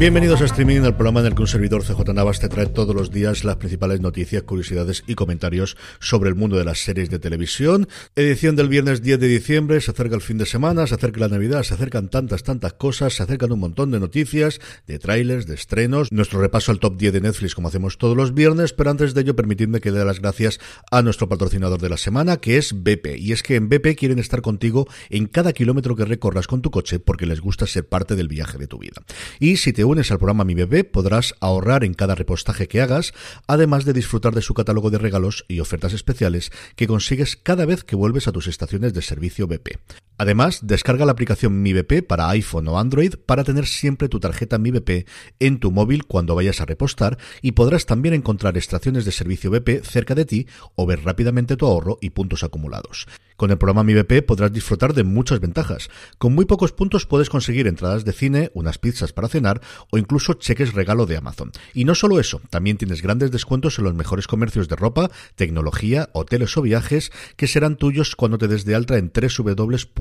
Bienvenidos 0.00 0.40
a 0.40 0.46
Streaming, 0.46 0.80
el 0.80 0.94
programa 0.94 1.20
en 1.20 1.26
el 1.26 1.34
que 1.34 1.42
un 1.42 1.46
servidor 1.46 1.84
CJ 1.84 2.14
Navas 2.14 2.40
te 2.40 2.48
trae 2.48 2.64
todos 2.64 2.96
los 2.96 3.10
días 3.10 3.44
las 3.44 3.56
principales 3.56 4.00
noticias, 4.00 4.44
curiosidades 4.44 5.04
y 5.06 5.14
comentarios 5.14 5.76
sobre 5.98 6.30
el 6.30 6.36
mundo 6.36 6.56
de 6.56 6.64
las 6.64 6.78
series 6.78 7.10
de 7.10 7.18
televisión. 7.18 7.86
Edición 8.16 8.56
del 8.56 8.70
viernes 8.70 9.02
10 9.02 9.20
de 9.20 9.28
diciembre, 9.28 9.78
se 9.82 9.90
acerca 9.90 10.14
el 10.14 10.22
fin 10.22 10.38
de 10.38 10.46
semana, 10.46 10.86
se 10.86 10.94
acerca 10.94 11.20
la 11.20 11.28
Navidad, 11.28 11.64
se 11.64 11.74
acercan 11.74 12.08
tantas, 12.08 12.44
tantas 12.44 12.72
cosas, 12.72 13.12
se 13.12 13.22
acercan 13.22 13.52
un 13.52 13.60
montón 13.60 13.90
de 13.90 14.00
noticias, 14.00 14.58
de 14.86 14.98
trailers, 14.98 15.46
de 15.46 15.54
estrenos, 15.54 16.10
nuestro 16.10 16.40
repaso 16.40 16.72
al 16.72 16.78
top 16.78 16.96
10 16.96 17.12
de 17.12 17.20
Netflix 17.20 17.54
como 17.54 17.68
hacemos 17.68 17.98
todos 17.98 18.16
los 18.16 18.32
viernes, 18.32 18.72
pero 18.72 18.88
antes 18.88 19.12
de 19.12 19.20
ello 19.20 19.36
permitidme 19.36 19.82
que 19.82 19.92
dé 19.92 20.02
las 20.02 20.20
gracias 20.22 20.60
a 20.90 21.02
nuestro 21.02 21.28
patrocinador 21.28 21.78
de 21.78 21.90
la 21.90 21.98
semana, 21.98 22.38
que 22.38 22.56
es 22.56 22.72
BP. 22.72 23.18
Y 23.18 23.32
es 23.32 23.42
que 23.42 23.56
en 23.56 23.68
BP 23.68 23.98
quieren 23.98 24.18
estar 24.18 24.40
contigo 24.40 24.88
en 25.10 25.26
cada 25.26 25.52
kilómetro 25.52 25.94
que 25.94 26.06
recorras 26.06 26.46
con 26.46 26.62
tu 26.62 26.70
coche 26.70 27.00
porque 27.00 27.26
les 27.26 27.42
gusta 27.42 27.66
ser 27.66 27.86
parte 27.86 28.16
del 28.16 28.28
viaje 28.28 28.56
de 28.56 28.66
tu 28.66 28.78
vida. 28.78 29.02
Y 29.38 29.58
si 29.58 29.74
te 29.74 29.89
unes 29.90 30.10
al 30.12 30.18
programa 30.18 30.44
Mi 30.44 30.54
Bebé 30.54 30.84
podrás 30.84 31.34
ahorrar 31.40 31.82
en 31.84 31.94
cada 31.94 32.14
repostaje 32.14 32.68
que 32.68 32.80
hagas, 32.80 33.12
además 33.46 33.84
de 33.84 33.92
disfrutar 33.92 34.34
de 34.34 34.42
su 34.42 34.54
catálogo 34.54 34.90
de 34.90 34.98
regalos 34.98 35.44
y 35.48 35.60
ofertas 35.60 35.92
especiales 35.92 36.52
que 36.76 36.86
consigues 36.86 37.36
cada 37.36 37.66
vez 37.66 37.82
que 37.82 37.96
vuelves 37.96 38.28
a 38.28 38.32
tus 38.32 38.46
estaciones 38.46 38.94
de 38.94 39.02
servicio 39.02 39.48
BP. 39.48 39.78
Además, 40.16 40.60
descarga 40.62 41.06
la 41.06 41.12
aplicación 41.12 41.62
Mi 41.62 41.72
BP 41.72 42.06
para 42.06 42.28
iPhone 42.28 42.68
o 42.68 42.78
Android 42.78 43.14
para 43.26 43.42
tener 43.42 43.66
siempre 43.66 44.08
tu 44.08 44.20
tarjeta 44.20 44.58
Mi 44.58 44.70
BP 44.70 45.08
en 45.40 45.58
tu 45.58 45.70
móvil 45.70 46.04
cuando 46.04 46.34
vayas 46.34 46.60
a 46.60 46.66
repostar 46.66 47.18
y 47.42 47.52
podrás 47.52 47.86
también 47.86 48.14
encontrar 48.14 48.58
estaciones 48.58 49.04
de 49.04 49.12
servicio 49.12 49.50
BP 49.50 49.82
cerca 49.82 50.14
de 50.14 50.26
ti 50.26 50.46
o 50.76 50.86
ver 50.86 51.04
rápidamente 51.04 51.56
tu 51.56 51.66
ahorro 51.66 51.98
y 52.00 52.10
puntos 52.10 52.44
acumulados. 52.44 53.08
Con 53.40 53.50
el 53.50 53.56
programa 53.56 53.84
Mi 53.84 53.94
BP 53.94 54.22
podrás 54.26 54.52
disfrutar 54.52 54.92
de 54.92 55.02
muchas 55.02 55.40
ventajas. 55.40 55.88
Con 56.18 56.34
muy 56.34 56.44
pocos 56.44 56.72
puntos 56.72 57.06
puedes 57.06 57.30
conseguir 57.30 57.66
entradas 57.68 58.04
de 58.04 58.12
cine, 58.12 58.50
unas 58.52 58.76
pizzas 58.76 59.14
para 59.14 59.28
cenar 59.28 59.62
o 59.90 59.96
incluso 59.96 60.34
cheques 60.34 60.74
regalo 60.74 61.06
de 61.06 61.16
Amazon. 61.16 61.50
Y 61.72 61.86
no 61.86 61.94
solo 61.94 62.20
eso, 62.20 62.42
también 62.50 62.76
tienes 62.76 63.00
grandes 63.00 63.30
descuentos 63.30 63.78
en 63.78 63.84
los 63.84 63.94
mejores 63.94 64.26
comercios 64.26 64.68
de 64.68 64.76
ropa, 64.76 65.10
tecnología, 65.36 66.10
hoteles 66.12 66.54
o 66.58 66.60
viajes 66.60 67.12
que 67.36 67.46
serán 67.46 67.76
tuyos 67.76 68.14
cuando 68.14 68.36
te 68.36 68.46
des 68.46 68.66
de 68.66 68.74
alta 68.74 68.98
en 68.98 69.10
www.mibp.es 69.10 69.96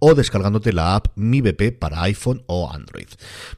o 0.00 0.14
descargándote 0.16 0.72
la 0.72 0.96
app 0.96 1.06
Mi 1.14 1.40
BP 1.40 1.78
para 1.78 2.02
iPhone 2.02 2.42
o 2.46 2.68
Android. 2.68 3.06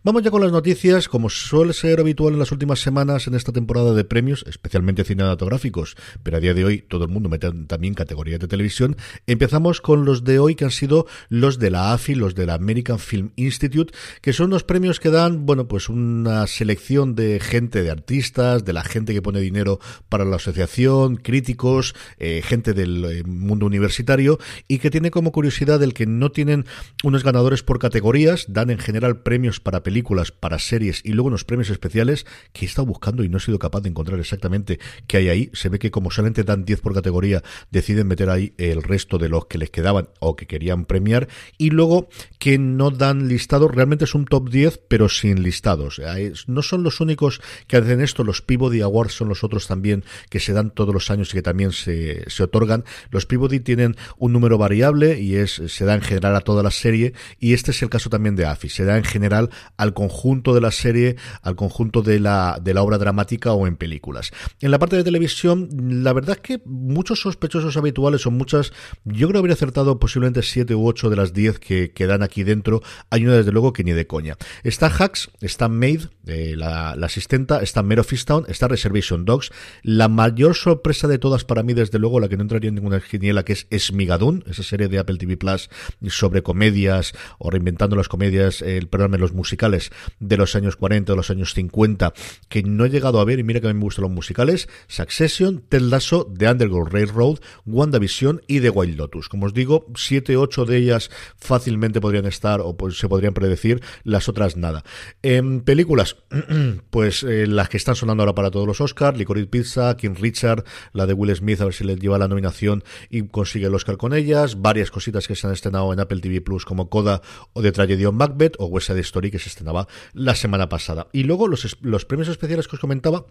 Vamos 0.04 0.22
ya 0.22 0.30
con 0.30 0.42
las 0.42 0.52
noticias, 0.52 1.08
como 1.08 1.30
suele 1.30 1.72
ser 1.72 2.00
habitual 2.00 2.34
en 2.34 2.40
las 2.40 2.52
últimas 2.52 2.80
semanas 2.80 3.26
en 3.26 3.34
esta 3.34 3.52
temporada 3.52 3.94
de 3.94 4.04
premios, 4.04 4.44
especialmente 4.46 5.02
cinematográficos, 5.02 5.96
pero 6.22 6.36
a 6.36 6.40
día 6.40 6.52
de 6.52 6.66
hoy 6.66 6.82
todo 6.82 7.04
el 7.04 7.10
mundo 7.10 7.30
mete 7.30 7.50
también 7.66 7.85
categorías 7.94 8.40
de 8.40 8.48
televisión. 8.48 8.96
Empezamos 9.26 9.80
con 9.80 10.04
los 10.04 10.24
de 10.24 10.38
hoy 10.38 10.54
que 10.54 10.64
han 10.64 10.70
sido 10.70 11.06
los 11.28 11.58
de 11.58 11.70
la 11.70 11.92
AFI, 11.92 12.14
los 12.14 12.34
de 12.34 12.46
la 12.46 12.54
American 12.54 12.98
Film 12.98 13.32
Institute, 13.36 13.92
que 14.20 14.32
son 14.32 14.50
los 14.50 14.64
premios 14.64 15.00
que 15.00 15.10
dan, 15.10 15.46
bueno, 15.46 15.68
pues 15.68 15.88
una 15.88 16.46
selección 16.46 17.14
de 17.14 17.40
gente, 17.40 17.82
de 17.82 17.90
artistas, 17.90 18.64
de 18.64 18.72
la 18.72 18.84
gente 18.84 19.12
que 19.12 19.22
pone 19.22 19.40
dinero 19.40 19.78
para 20.08 20.24
la 20.24 20.36
asociación, 20.36 21.16
críticos, 21.16 21.94
eh, 22.18 22.42
gente 22.44 22.72
del 22.72 23.04
eh, 23.04 23.22
mundo 23.24 23.66
universitario 23.66 24.38
y 24.68 24.78
que 24.78 24.90
tiene 24.90 25.10
como 25.10 25.32
curiosidad 25.32 25.82
el 25.82 25.94
que 25.94 26.06
no 26.06 26.30
tienen 26.30 26.66
unos 27.04 27.24
ganadores 27.24 27.62
por 27.62 27.78
categorías, 27.78 28.46
dan 28.48 28.70
en 28.70 28.78
general 28.78 29.22
premios 29.22 29.60
para 29.60 29.82
películas, 29.82 30.32
para 30.32 30.58
series 30.58 31.00
y 31.04 31.12
luego 31.12 31.28
unos 31.28 31.44
premios 31.44 31.70
especiales 31.70 32.26
que 32.52 32.64
he 32.64 32.68
estado 32.68 32.86
buscando 32.86 33.24
y 33.24 33.28
no 33.28 33.38
he 33.38 33.40
sido 33.40 33.58
capaz 33.58 33.80
de 33.80 33.88
encontrar 33.88 34.18
exactamente 34.20 34.78
qué 35.06 35.18
hay 35.18 35.28
ahí. 35.28 35.50
Se 35.52 35.68
ve 35.68 35.78
que 35.78 35.90
como 35.90 36.10
solamente 36.10 36.44
dan 36.44 36.64
10 36.64 36.80
por 36.80 36.94
categoría, 36.94 37.42
deciden 37.76 38.06
meter 38.06 38.30
ahí 38.30 38.54
el 38.56 38.82
resto 38.82 39.18
de 39.18 39.28
los 39.28 39.46
que 39.46 39.58
les 39.58 39.70
quedaban 39.70 40.08
o 40.18 40.34
que 40.34 40.46
querían 40.46 40.86
premiar 40.86 41.28
y 41.58 41.70
luego 41.70 42.08
que 42.38 42.58
no 42.58 42.90
dan 42.90 43.28
listados, 43.28 43.70
realmente 43.70 44.04
es 44.04 44.14
un 44.14 44.24
top 44.24 44.48
10 44.48 44.80
pero 44.88 45.08
sin 45.10 45.42
listados. 45.42 46.00
No 46.46 46.62
son 46.62 46.82
los 46.82 47.00
únicos 47.00 47.42
que 47.66 47.76
hacen 47.76 48.00
esto, 48.00 48.24
los 48.24 48.40
Peabody 48.40 48.80
Awards 48.80 49.12
son 49.12 49.28
los 49.28 49.44
otros 49.44 49.66
también 49.66 50.04
que 50.30 50.40
se 50.40 50.54
dan 50.54 50.70
todos 50.70 50.94
los 50.94 51.10
años 51.10 51.30
y 51.30 51.34
que 51.34 51.42
también 51.42 51.72
se, 51.72 52.24
se 52.30 52.42
otorgan. 52.42 52.84
Los 53.10 53.26
Peabody 53.26 53.60
tienen 53.60 53.96
un 54.16 54.32
número 54.32 54.56
variable 54.56 55.20
y 55.20 55.36
es 55.36 55.60
se 55.66 55.84
da 55.84 55.94
en 55.94 56.02
general 56.02 56.34
a 56.34 56.40
toda 56.40 56.62
la 56.62 56.70
serie 56.70 57.12
y 57.38 57.52
este 57.52 57.72
es 57.72 57.82
el 57.82 57.90
caso 57.90 58.08
también 58.08 58.36
de 58.36 58.46
AFI, 58.46 58.70
se 58.70 58.84
da 58.84 58.96
en 58.96 59.04
general 59.04 59.50
al 59.76 59.92
conjunto 59.92 60.54
de 60.54 60.62
la 60.62 60.70
serie, 60.70 61.16
al 61.42 61.56
conjunto 61.56 62.00
de 62.00 62.20
la, 62.20 62.58
de 62.62 62.72
la 62.72 62.82
obra 62.82 62.96
dramática 62.96 63.52
o 63.52 63.66
en 63.66 63.76
películas. 63.76 64.32
En 64.60 64.70
la 64.70 64.78
parte 64.78 64.96
de 64.96 65.04
televisión, 65.04 65.68
la 66.02 66.12
verdad 66.12 66.36
es 66.36 66.42
que 66.42 66.62
muchos 66.64 67.20
sospechosos 67.20 67.65
habituales 67.76 68.22
son 68.22 68.34
muchas, 68.34 68.72
yo 69.04 69.28
creo 69.28 69.40
haber 69.40 69.52
acertado 69.52 69.98
posiblemente 69.98 70.42
7 70.42 70.74
u 70.74 70.86
8 70.86 71.10
de 71.10 71.16
las 71.16 71.32
10 71.32 71.58
que, 71.58 71.90
que 71.92 72.06
dan 72.06 72.22
aquí 72.22 72.44
dentro, 72.44 72.82
hay 73.10 73.24
una 73.24 73.34
desde 73.34 73.52
luego 73.52 73.72
que 73.72 73.82
ni 73.82 73.92
de 73.92 74.06
coña. 74.06 74.36
Está 74.62 74.86
Hacks, 74.86 75.30
está 75.40 75.68
Maid, 75.68 76.02
eh, 76.26 76.54
la, 76.56 76.90
asistenta, 76.90 77.62
está 77.62 77.82
Mare 77.82 78.00
of 78.00 78.12
está 78.12 78.68
Reservation 78.68 79.24
Dogs. 79.24 79.50
La 79.82 80.08
mayor 80.08 80.54
sorpresa 80.54 81.08
de 81.08 81.18
todas 81.18 81.44
para 81.44 81.62
mí, 81.62 81.74
desde 81.74 81.98
luego, 81.98 82.20
la 82.20 82.28
que 82.28 82.36
no 82.36 82.42
entraría 82.42 82.68
en 82.68 82.74
ninguna 82.74 83.00
geniela, 83.00 83.44
que 83.44 83.54
es 83.54 83.66
Esmigadun, 83.70 84.44
esa 84.46 84.62
serie 84.62 84.88
de 84.88 84.98
Apple 84.98 85.18
TV 85.18 85.36
Plus 85.36 85.70
sobre 86.08 86.42
comedias 86.42 87.12
o 87.38 87.50
reinventando 87.50 87.96
las 87.96 88.08
comedias, 88.08 88.62
programa 88.90 89.16
de 89.16 89.20
los 89.20 89.32
musicales 89.32 89.90
de 90.20 90.36
los 90.36 90.56
años 90.56 90.76
40, 90.76 91.12
de 91.12 91.16
los 91.16 91.30
años 91.30 91.54
50, 91.54 92.12
que 92.48 92.62
no 92.62 92.84
he 92.84 92.90
llegado 92.90 93.20
a 93.20 93.24
ver, 93.24 93.38
y 93.38 93.44
mira 93.44 93.60
que 93.60 93.68
a 93.68 93.72
mí 93.72 93.78
me 93.78 93.84
gustan 93.84 94.02
los 94.02 94.10
musicales, 94.10 94.68
Succession, 94.88 95.62
Ted 95.68 95.82
Lasso, 95.82 96.32
The 96.36 96.48
Underground 96.48 96.92
Railroad, 96.92 97.38
WandaVision 97.64 98.42
y 98.46 98.60
The 98.60 98.70
Wild 98.70 98.96
Lotus. 98.96 99.28
Como 99.28 99.46
os 99.46 99.54
digo, 99.54 99.86
siete, 99.96 100.36
ocho 100.36 100.64
de 100.64 100.76
ellas 100.76 101.10
fácilmente 101.36 102.00
podrían 102.00 102.26
estar 102.26 102.60
o 102.60 102.76
pues, 102.76 102.98
se 102.98 103.08
podrían 103.08 103.34
predecir, 103.34 103.82
las 104.04 104.28
otras 104.28 104.56
nada. 104.56 104.84
En 105.22 105.60
películas, 105.60 106.16
pues 106.90 107.22
eh, 107.22 107.46
las 107.46 107.68
que 107.68 107.76
están 107.76 107.96
sonando 107.96 108.22
ahora 108.22 108.34
para 108.34 108.50
todos 108.50 108.66
los 108.66 108.80
Oscars, 108.80 109.18
Licorice 109.18 109.46
Pizza, 109.46 109.96
King 109.96 110.14
Richard, 110.18 110.64
la 110.92 111.06
de 111.06 111.12
Will 111.12 111.34
Smith, 111.34 111.60
a 111.60 111.64
ver 111.64 111.74
si 111.74 111.84
le 111.84 111.96
lleva 111.96 112.18
la 112.18 112.28
nominación 112.28 112.84
y 113.10 113.26
consigue 113.28 113.66
el 113.66 113.74
Oscar 113.74 113.96
con 113.96 114.14
ellas, 114.14 114.60
varias 114.60 114.90
cositas 114.90 115.26
que 115.26 115.36
se 115.36 115.46
han 115.46 115.52
estrenado 115.52 115.92
en 115.92 116.00
Apple 116.00 116.20
TV 116.20 116.40
Plus 116.40 116.64
como 116.64 116.88
Coda 116.88 117.22
o 117.52 117.62
de 117.62 117.72
Tragedy 117.72 118.04
on 118.04 118.16
Macbeth 118.16 118.56
o 118.58 118.66
West 118.66 118.88
Side 118.88 119.00
Story 119.00 119.30
que 119.30 119.38
se 119.38 119.48
estrenaba 119.48 119.88
la 120.12 120.34
semana 120.34 120.68
pasada. 120.68 121.08
Y 121.12 121.24
luego 121.24 121.48
los, 121.48 121.76
los 121.80 122.04
premios 122.04 122.28
especiales 122.28 122.68
que 122.68 122.76
os 122.76 122.80
comentaba, 122.80 123.26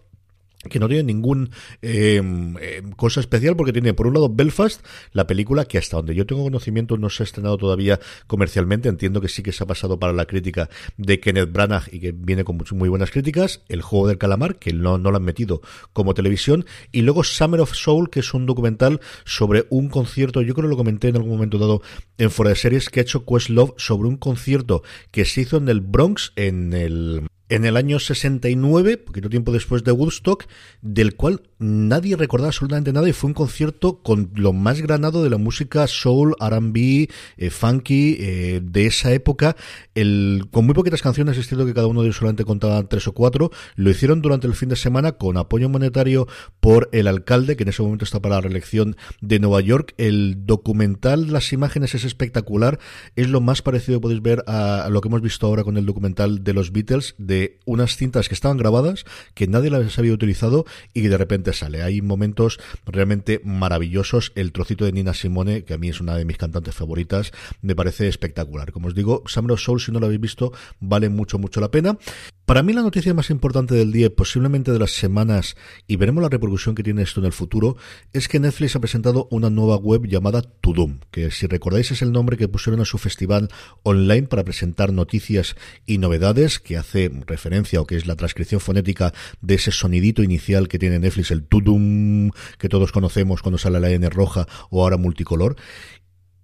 que 0.70 0.80
no 0.80 0.88
tiene 0.88 1.04
ningún 1.04 1.52
eh, 1.82 2.22
cosa 2.96 3.20
especial 3.20 3.56
porque 3.56 3.74
tiene 3.74 3.94
por 3.94 4.08
un 4.08 4.14
lado 4.14 4.30
Belfast, 4.30 4.86
la 5.12 5.28
película 5.28 5.66
que 5.66 5.78
hasta 5.78 5.98
donde 5.98 6.16
yo 6.16 6.26
tengo 6.26 6.44
conocimiento 6.44 6.98
no 6.98 7.10
se 7.10 7.24
ha 7.24 7.26
estrenado 7.26 7.58
todavía 7.58 8.00
comercialmente, 8.28 8.90
entiendo 8.90 9.22
que 9.22 9.28
sí 9.28 9.44
que 9.44 9.52
se 9.52 9.64
ha 9.64 9.68
pasado 9.68 10.00
para 10.00 10.14
la 10.14 10.26
crítica 10.26 10.70
de 10.98 11.20
Kenneth 11.20 11.52
Branagh 11.52 11.84
y 11.92 12.00
que 12.00 12.12
viene 12.12 12.44
con 12.44 12.58
muy 12.72 12.90
buenas 12.90 13.12
críticas, 13.12 13.62
El 13.70 13.82
juego 13.82 14.08
del 14.08 14.18
calamar, 14.18 14.58
que 14.58 14.74
no, 14.74 14.98
no 14.98 15.12
lo 15.12 15.18
han 15.18 15.24
metido 15.24 15.62
como 15.94 16.14
televisión, 16.14 16.66
y 16.92 17.02
luego 17.02 17.24
Summer 17.24 17.62
of 17.62 17.74
Soul, 17.74 18.10
que 18.10 18.22
es 18.22 18.34
un 18.34 18.46
documental 18.46 19.02
sobre 19.24 19.66
un 19.70 19.90
concierto, 19.90 20.42
yo 20.42 20.54
creo 20.54 20.68
que 20.68 20.72
lo 20.72 20.78
comenté 20.78 21.10
en 21.10 21.18
algún 21.18 21.32
momento 21.32 21.58
dado 21.58 21.82
en 22.18 22.32
Fuera 22.32 22.50
de 22.50 22.56
Series, 22.56 22.90
que 22.90 23.00
ha 23.00 23.04
hecho 23.04 23.26
Questlove 23.26 23.74
sobre 23.78 24.08
un 24.08 24.18
concierto 24.18 24.84
que 25.12 25.26
se 25.26 25.42
hizo 25.42 25.58
en 25.58 25.70
el 25.70 25.82
Bronx, 25.82 26.34
en 26.36 26.74
el 26.74 27.28
en 27.50 27.66
el 27.66 27.78
año 27.78 28.00
69, 28.00 28.98
poquito 28.98 29.30
tiempo 29.30 29.52
después 29.52 29.84
de 29.84 29.92
Woodstock, 29.92 30.46
del 30.82 31.16
cual 31.16 31.44
nadie 31.60 32.16
recordaba 32.16 32.50
absolutamente 32.50 32.92
nada 32.92 33.08
y 33.08 33.14
fue 33.14 33.30
un 33.30 33.34
concierto 33.34 34.02
con 34.02 34.32
lo 34.36 34.52
más 34.52 34.82
granado 34.82 35.24
de 35.24 35.30
la 35.30 35.38
música 35.38 35.88
soul, 35.88 36.36
R&B, 36.40 37.10
eh, 37.38 37.50
funky 37.50 38.18
eh, 38.20 38.62
de 38.64 38.88
esa 38.88 39.14
época. 39.14 39.56
El, 39.94 40.48
con 40.52 40.66
muy 40.66 40.74
poquitas 40.74 41.02
canciones, 41.02 41.38
es 41.38 41.48
cierto 41.48 41.66
que 41.66 41.74
cada 41.74 41.88
uno 41.88 42.02
de 42.02 42.08
ellos 42.08 42.18
solamente 42.18 42.46
contaba 42.46 42.88
tres 42.88 43.08
o 43.08 43.14
cuatro. 43.14 43.52
Lo 43.76 43.90
hicieron 43.90 44.22
durante 44.22 44.48
el 44.48 44.56
fin 44.56 44.70
de 44.70 44.76
semana 44.76 45.14
con 45.14 45.38
apoyo 45.38 45.70
monetario 45.70 46.28
por 46.60 46.90
el 46.94 47.08
alcalde, 47.08 47.56
que 47.56 47.64
en 47.64 47.70
ese 47.70 47.84
momento 47.84 48.06
está 48.06 48.22
para 48.22 48.36
la 48.36 48.42
reelección 48.42 48.96
de 49.22 49.40
Nueva 49.40 49.62
York. 49.62 49.94
El 49.98 50.46
documental, 50.46 51.32
las 51.32 51.54
imágenes 51.54 51.94
es 51.96 52.06
espectacular. 52.06 52.80
Es 53.16 53.30
lo 53.30 53.40
más 53.40 53.62
parecido, 53.62 54.02
podéis 54.02 54.22
ver, 54.22 54.44
a, 54.48 54.88
lo 54.90 55.02
que 55.02 55.10
hemos 55.10 55.22
visto 55.22 55.46
ahora 55.46 55.64
con 55.64 55.78
el 55.78 55.86
documental 55.86 56.44
de 56.44 56.54
los 56.54 56.72
Beatles, 56.72 57.16
de 57.18 57.35
unas 57.66 57.98
cintas 57.98 58.28
que 58.28 58.36
estaban 58.36 58.58
grabadas, 58.58 59.06
que 59.34 59.48
nadie 59.48 59.70
las 59.70 59.98
había 60.00 60.14
utilizado 60.14 60.66
y 60.94 61.02
que 61.02 61.10
de 61.10 61.18
repente 61.18 61.54
sale. 61.54 61.84
Hay 61.84 62.02
momentos 62.02 62.60
realmente 62.86 63.42
maravillosos. 63.44 64.32
El 64.36 64.52
trocito 64.52 64.86
de 64.86 64.92
Nina 64.92 65.14
Simone, 65.14 65.64
que 65.64 65.74
a 65.74 65.78
mí 65.78 65.90
es 65.90 66.02
una 66.02 66.16
de 66.16 66.26
mis 66.26 66.38
cantantes 66.38 66.76
favoritas, 66.76 67.32
me 67.62 67.76
parece 67.76 68.08
espectacular. 68.08 68.72
Como 68.72 68.88
os 68.88 68.96
digo, 68.96 69.24
Summer 69.26 69.54
of 69.54 69.62
Soul, 69.62 69.82
si 69.82 69.92
no 69.92 70.00
lo 70.00 70.08
habéis 70.08 70.22
visto, 70.22 70.52
vale 70.80 71.10
mucho, 71.10 71.40
mucho 71.40 71.60
la 71.60 71.72
pena. 71.72 71.98
Para 72.46 72.62
mí 72.62 72.74
la 72.74 72.84
noticia 72.84 73.16
más 73.16 73.32
importante 73.32 73.74
del 73.74 73.92
día, 73.92 74.16
posiblemente 74.16 74.72
de 74.72 74.78
las 74.78 74.92
semanas, 74.92 75.56
y 75.88 75.96
veremos 75.96 76.22
la 76.22 76.30
repercusión 76.30 76.76
que 76.76 76.84
tiene 76.84 77.02
esto 77.02 77.20
en 77.20 77.26
el 77.26 77.34
futuro, 77.34 77.76
es 78.14 78.28
que 78.28 78.40
Netflix 78.40 78.76
ha 78.76 78.80
presentado 78.80 79.28
una 79.32 79.50
nueva 79.50 79.78
web 79.78 80.06
llamada 80.06 80.44
Tudum, 80.44 81.00
que 81.10 81.32
si 81.32 81.48
recordáis 81.48 81.90
es 81.90 82.04
el 82.04 82.12
nombre 82.12 82.38
que 82.38 82.48
pusieron 82.48 82.82
a 82.82 82.86
su 82.86 83.00
festival 83.00 83.50
online 83.82 84.28
para 84.28 84.44
presentar 84.44 84.94
noticias 84.94 85.56
y 85.88 85.98
novedades, 85.98 86.60
que 86.60 86.78
hace 86.78 87.10
referencia 87.26 87.82
o 87.82 87.88
que 87.88 87.96
es 87.96 88.06
la 88.06 88.16
transcripción 88.16 88.62
fonética 88.62 89.12
de 89.42 89.56
ese 89.56 89.72
sonidito 89.72 90.22
inicial 90.22 90.68
que 90.68 90.78
tiene 90.78 91.00
Netflix, 91.00 91.32
el 91.32 91.48
Tudum, 91.48 92.30
que 92.60 92.70
todos 92.70 92.92
conocemos 92.92 93.42
cuando 93.42 93.58
sale 93.58 93.80
la 93.80 93.90
N 93.90 94.08
roja 94.12 94.46
o 94.70 94.84
ahora 94.84 94.98
multicolor. 94.98 95.56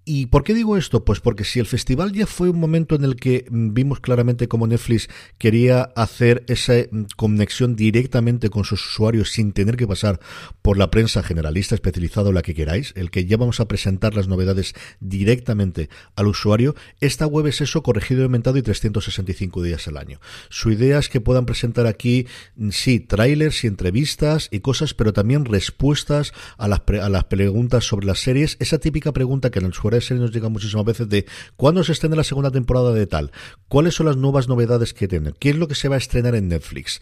¿Y 0.04 0.26
por 0.28 0.44
qué 0.44 0.56
digo 0.56 0.78
esto? 0.78 1.06
Pues 1.06 1.20
porque 1.20 1.44
si 1.44 1.60
el 1.60 1.68
festival 1.68 2.12
ya 2.12 2.26
fue 2.26 2.50
un 2.50 2.60
momento 2.60 2.96
en 2.96 3.04
el 3.04 3.16
que 3.16 3.46
mm, 3.50 3.74
vimos 3.74 4.00
claramente 4.00 4.48
cómo 4.48 4.66
Netflix 4.66 5.08
quería 5.38 5.84
hacer 5.96 6.44
esa 6.48 6.74
mm, 6.90 7.04
conexión 7.16 7.76
directamente 7.76 8.50
con 8.50 8.64
sus 8.64 8.84
usuarios 8.84 9.32
sin 9.32 9.54
tener 9.54 9.78
que 9.78 9.86
pasar 9.86 10.20
por 10.64 10.78
la 10.78 10.90
prensa 10.90 11.22
generalista 11.22 11.76
especializada 11.76 12.30
o 12.30 12.32
la 12.32 12.42
que 12.42 12.56
queráis, 12.56 12.94
el 12.96 13.12
que 13.12 13.26
ya 13.26 13.38
vamos 13.38 13.60
a 13.60 13.68
presentar 13.68 14.16
las 14.16 14.28
novedades 14.28 14.74
directamente 15.00 15.90
al 16.16 16.28
usuario, 16.28 16.76
esta 17.00 17.28
web 17.28 17.46
es 17.46 17.62
eso 17.62 17.84
corregido 17.84 18.22
y 18.22 18.24
aumentado 18.24 18.58
y 18.58 18.64
365 18.64 19.62
días 19.62 19.88
al 19.88 19.98
año. 19.98 20.20
Su 20.50 20.72
idea 20.72 20.98
es 20.98 21.10
que 21.10 21.22
puedan 21.22 21.46
presentar 21.46 21.86
aquí, 21.86 22.26
mm, 22.56 22.72
sí, 22.72 23.02
trailers 23.02 23.64
y 23.64 23.68
entrevistas 23.68 24.48
y 24.50 24.62
cosas, 24.62 24.96
pero 24.96 25.14
también 25.14 25.46
respuestas 25.46 26.34
a 26.58 26.68
las, 26.68 26.82
a 27.02 27.10
las 27.10 27.26
preguntas 27.26 27.86
sobre 27.86 28.08
las 28.08 28.18
series, 28.20 28.58
esa 28.60 28.80
típica 28.80 29.12
pregunta 29.12 29.52
que 29.52 29.60
en 29.60 29.66
el 29.66 29.74
usuario 29.98 30.08
serie 30.08 30.22
nos 30.22 30.32
llega 30.32 30.50
muchísimas 30.50 30.86
veces 30.86 31.10
de 31.10 31.26
cuándo 31.56 31.84
se 31.84 31.92
estrena 31.92 32.16
la 32.16 32.24
segunda 32.24 32.52
temporada 32.52 32.94
de 32.94 33.08
tal, 33.08 33.32
cuáles 33.68 33.96
son 33.96 34.06
las 34.06 34.18
nuevas 34.18 34.48
novedades 34.48 34.94
que 34.94 35.08
tienen, 35.08 35.36
qué 35.40 35.50
es 35.50 35.56
lo 35.56 35.68
que 35.68 35.76
se 35.76 35.90
va 35.90 35.96
a 35.96 35.98
estrenar 35.98 36.36
en 36.36 36.48
Netflix. 36.48 37.02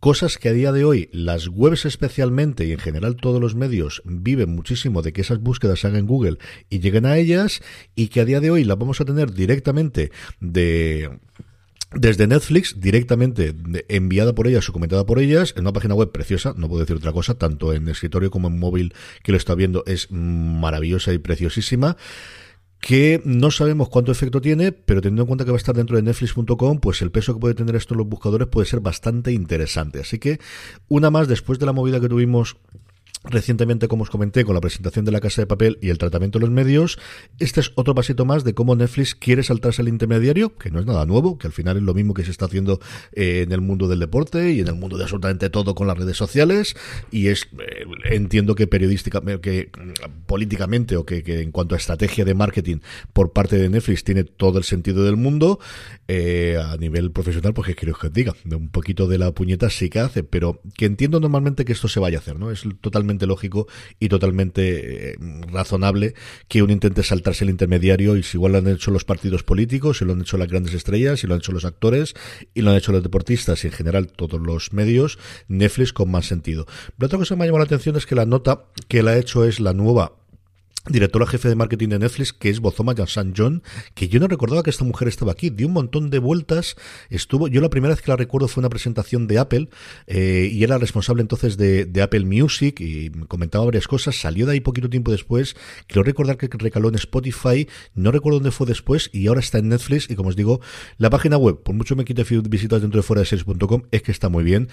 Cosas 0.00 0.36
que 0.36 0.48
a 0.48 0.52
día 0.52 0.72
de 0.72 0.84
hoy 0.84 1.08
las 1.12 1.46
webs 1.46 1.84
especialmente 1.84 2.66
y 2.66 2.72
en 2.72 2.80
general 2.80 3.14
todos 3.14 3.40
los 3.40 3.54
medios 3.54 4.02
viven 4.04 4.50
muchísimo 4.50 5.00
de 5.00 5.12
que 5.12 5.20
esas 5.20 5.38
búsquedas 5.38 5.78
se 5.78 5.86
hagan 5.86 6.00
en 6.00 6.06
Google 6.06 6.38
y 6.68 6.80
lleguen 6.80 7.06
a 7.06 7.16
ellas 7.16 7.62
y 7.94 8.08
que 8.08 8.20
a 8.20 8.24
día 8.24 8.40
de 8.40 8.50
hoy 8.50 8.64
las 8.64 8.76
vamos 8.76 9.00
a 9.00 9.04
tener 9.04 9.32
directamente 9.32 10.10
de 10.40 11.20
desde 11.94 12.26
Netflix, 12.26 12.80
directamente 12.80 13.54
enviada 13.88 14.34
por 14.34 14.46
ellas 14.46 14.68
o 14.68 14.72
comentada 14.72 15.04
por 15.04 15.18
ellas, 15.18 15.54
en 15.56 15.62
una 15.62 15.72
página 15.72 15.94
web 15.94 16.10
preciosa, 16.12 16.54
no 16.56 16.68
puedo 16.68 16.80
decir 16.80 16.96
otra 16.96 17.12
cosa, 17.12 17.34
tanto 17.34 17.72
en 17.72 17.88
escritorio 17.88 18.30
como 18.30 18.48
en 18.48 18.58
móvil 18.58 18.94
que 19.22 19.32
lo 19.32 19.38
está 19.38 19.54
viendo, 19.54 19.84
es 19.86 20.10
maravillosa 20.10 21.12
y 21.12 21.18
preciosísima 21.18 21.96
que 22.82 23.22
no 23.24 23.52
sabemos 23.52 23.88
cuánto 23.88 24.10
efecto 24.10 24.40
tiene, 24.40 24.72
pero 24.72 25.00
teniendo 25.00 25.22
en 25.22 25.26
cuenta 25.28 25.44
que 25.44 25.52
va 25.52 25.56
a 25.56 25.58
estar 25.58 25.74
dentro 25.74 25.94
de 25.94 26.02
Netflix.com, 26.02 26.80
pues 26.80 27.00
el 27.00 27.12
peso 27.12 27.32
que 27.32 27.38
puede 27.38 27.54
tener 27.54 27.76
esto 27.76 27.94
en 27.94 27.98
los 27.98 28.08
buscadores 28.08 28.48
puede 28.48 28.66
ser 28.66 28.80
bastante 28.80 29.30
interesante. 29.30 30.00
Así 30.00 30.18
que, 30.18 30.40
una 30.88 31.08
más, 31.08 31.28
después 31.28 31.60
de 31.60 31.66
la 31.66 31.72
movida 31.72 32.00
que 32.00 32.08
tuvimos 32.08 32.56
Recientemente, 33.24 33.86
como 33.86 34.02
os 34.02 34.10
comenté, 34.10 34.44
con 34.44 34.54
la 34.54 34.60
presentación 34.60 35.04
de 35.04 35.12
la 35.12 35.20
Casa 35.20 35.42
de 35.42 35.46
Papel 35.46 35.78
y 35.80 35.90
el 35.90 35.98
tratamiento 35.98 36.40
de 36.40 36.46
los 36.46 36.50
medios, 36.50 36.98
este 37.38 37.60
es 37.60 37.70
otro 37.76 37.94
pasito 37.94 38.24
más 38.24 38.42
de 38.42 38.52
cómo 38.52 38.74
Netflix 38.74 39.14
quiere 39.14 39.44
saltarse 39.44 39.80
al 39.80 39.86
intermediario, 39.88 40.56
que 40.56 40.72
no 40.72 40.80
es 40.80 40.86
nada 40.86 41.06
nuevo, 41.06 41.38
que 41.38 41.46
al 41.46 41.52
final 41.52 41.76
es 41.76 41.84
lo 41.84 41.94
mismo 41.94 42.14
que 42.14 42.24
se 42.24 42.32
está 42.32 42.46
haciendo 42.46 42.80
eh, 43.12 43.42
en 43.46 43.52
el 43.52 43.60
mundo 43.60 43.86
del 43.86 44.00
deporte 44.00 44.50
y 44.52 44.60
en 44.60 44.66
el 44.66 44.74
mundo 44.74 44.96
de 44.96 45.04
absolutamente 45.04 45.50
todo 45.50 45.76
con 45.76 45.86
las 45.86 45.96
redes 45.96 46.16
sociales, 46.16 46.74
y 47.12 47.28
es, 47.28 47.44
eh, 47.44 47.84
entiendo 48.06 48.56
que 48.56 48.66
periodísticamente, 48.66 49.40
que 49.40 49.70
políticamente 50.26 50.96
o 50.96 51.06
que, 51.06 51.22
en 51.24 51.52
cuanto 51.52 51.76
a 51.76 51.78
estrategia 51.78 52.24
de 52.24 52.34
marketing 52.34 52.78
por 53.12 53.32
parte 53.32 53.56
de 53.56 53.68
Netflix 53.68 54.02
tiene 54.02 54.24
todo 54.24 54.58
el 54.58 54.64
sentido 54.64 55.04
del 55.04 55.16
mundo, 55.16 55.60
eh, 56.08 56.58
a 56.60 56.76
nivel 56.76 57.12
profesional, 57.12 57.54
pues 57.54 57.68
que 57.68 57.76
quiero 57.76 57.96
que 57.96 58.08
os 58.08 58.12
diga, 58.12 58.34
un 58.50 58.68
poquito 58.68 59.06
de 59.06 59.18
la 59.18 59.30
puñeta 59.30 59.70
sí 59.70 59.90
que 59.90 60.00
hace, 60.00 60.24
pero 60.24 60.60
que 60.76 60.86
entiendo 60.86 61.20
normalmente 61.20 61.64
que 61.64 61.72
esto 61.72 61.86
se 61.86 62.00
vaya 62.00 62.18
a 62.18 62.20
hacer, 62.20 62.36
¿no? 62.36 62.50
Es 62.50 62.64
totalmente 62.80 63.11
lógico 63.26 63.66
y 63.98 64.08
totalmente 64.08 65.12
eh, 65.12 65.16
razonable 65.50 66.14
que 66.48 66.62
uno 66.62 66.72
intente 66.72 67.02
saltarse 67.02 67.44
el 67.44 67.50
intermediario 67.50 68.16
y 68.16 68.22
si 68.22 68.36
igual 68.36 68.52
lo 68.52 68.58
han 68.58 68.68
hecho 68.68 68.90
los 68.90 69.04
partidos 69.04 69.42
políticos, 69.42 69.98
si 69.98 70.04
lo 70.04 70.12
han 70.12 70.22
hecho 70.22 70.36
las 70.36 70.48
grandes 70.48 70.74
estrellas, 70.74 71.20
si 71.20 71.26
lo 71.26 71.34
han 71.34 71.40
hecho 71.40 71.52
los 71.52 71.64
actores 71.64 72.14
y 72.54 72.62
lo 72.62 72.70
han 72.70 72.76
hecho 72.76 72.92
los 72.92 73.02
deportistas 73.02 73.64
y 73.64 73.68
en 73.68 73.72
general 73.72 74.08
todos 74.08 74.40
los 74.40 74.72
medios, 74.72 75.18
Netflix 75.48 75.92
con 75.92 76.10
más 76.10 76.26
sentido. 76.26 76.66
Pero 76.96 77.06
otra 77.06 77.18
cosa 77.18 77.34
que 77.34 77.38
me 77.38 77.44
ha 77.44 77.46
llamado 77.46 77.64
la 77.64 77.66
atención 77.66 77.96
es 77.96 78.06
que 78.06 78.14
la 78.14 78.26
nota 78.26 78.64
que 78.88 79.02
la 79.02 79.12
ha 79.12 79.18
hecho 79.18 79.44
es 79.44 79.60
la 79.60 79.72
nueva 79.72 80.21
directora 80.88 81.26
jefe 81.26 81.48
de 81.48 81.54
marketing 81.54 81.88
de 81.90 81.98
Netflix, 82.00 82.32
que 82.32 82.50
es 82.50 82.60
Bozoma 82.60 82.94
San 83.06 83.34
John, 83.36 83.62
que 83.94 84.08
yo 84.08 84.18
no 84.18 84.26
recordaba 84.26 84.62
que 84.62 84.70
esta 84.70 84.84
mujer 84.84 85.08
estaba 85.08 85.32
aquí, 85.32 85.50
dio 85.50 85.68
un 85.68 85.72
montón 85.72 86.10
de 86.10 86.18
vueltas, 86.18 86.76
estuvo, 87.08 87.46
yo 87.48 87.60
la 87.60 87.70
primera 87.70 87.94
vez 87.94 88.02
que 88.02 88.10
la 88.10 88.16
recuerdo 88.16 88.48
fue 88.48 88.62
una 88.62 88.68
presentación 88.68 89.26
de 89.28 89.38
Apple, 89.38 89.68
eh, 90.06 90.50
y 90.52 90.64
era 90.64 90.78
responsable 90.78 91.22
entonces 91.22 91.56
de, 91.56 92.02
Apple 92.02 92.24
Music, 92.24 92.80
y 92.80 93.10
comentaba 93.28 93.66
varias 93.66 93.86
cosas, 93.86 94.16
salió 94.16 94.44
de 94.44 94.52
ahí 94.52 94.60
poquito 94.60 94.90
tiempo 94.90 95.12
después, 95.12 95.54
quiero 95.86 96.02
recordar 96.02 96.36
que 96.36 96.48
recaló 96.50 96.88
en 96.88 96.96
Spotify, 96.96 97.68
no 97.94 98.10
recuerdo 98.10 98.40
dónde 98.40 98.50
fue 98.50 98.66
después, 98.66 99.08
y 99.12 99.28
ahora 99.28 99.40
está 99.40 99.58
en 99.58 99.68
Netflix, 99.68 100.10
y 100.10 100.16
como 100.16 100.30
os 100.30 100.36
digo, 100.36 100.60
la 100.98 101.10
página 101.10 101.36
web, 101.36 101.62
por 101.62 101.76
mucho 101.76 101.94
me 101.94 102.04
quite 102.04 102.24
visitas 102.48 102.82
dentro 102.82 102.98
de 102.98 103.02
fuera 103.04 103.20
de 103.20 103.26
series.com, 103.26 103.82
es 103.92 104.02
que 104.02 104.10
está 104.10 104.28
muy 104.28 104.42
bien, 104.42 104.68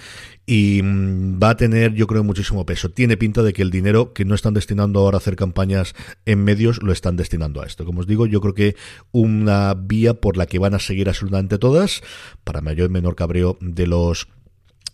y 0.47 0.81
mm, 0.81 1.39
va 1.41 1.51
a 1.51 1.57
tener, 1.57 1.93
yo 1.93 2.07
creo, 2.07 2.23
muchísimo 2.23 2.65
peso. 2.65 2.89
Tiene 2.89 3.15
pinta 3.15 3.43
de 3.43 3.53
que 3.53 3.61
el 3.61 3.69
dinero 3.69 4.13
que 4.13 4.25
no 4.25 4.33
están 4.33 4.55
destinando 4.55 4.99
ahora 4.99 5.17
a 5.17 5.19
hacer 5.19 5.35
campañas 5.35 5.93
en 6.25 6.43
medios 6.43 6.81
lo 6.81 6.91
están 6.91 7.15
destinando 7.15 7.61
a 7.61 7.65
esto. 7.65 7.85
Como 7.85 8.01
os 8.01 8.07
digo, 8.07 8.25
yo 8.25 8.41
creo 8.41 8.53
que 8.53 8.75
una 9.11 9.73
vía 9.73 10.15
por 10.15 10.37
la 10.37 10.45
que 10.45 10.59
van 10.59 10.73
a 10.73 10.79
seguir 10.79 11.09
absolutamente 11.09 11.57
todas, 11.57 12.01
para 12.43 12.61
mayor 12.61 12.89
y 12.89 12.93
menor 12.93 13.15
cabreo 13.15 13.57
de 13.61 13.87
los 13.87 14.27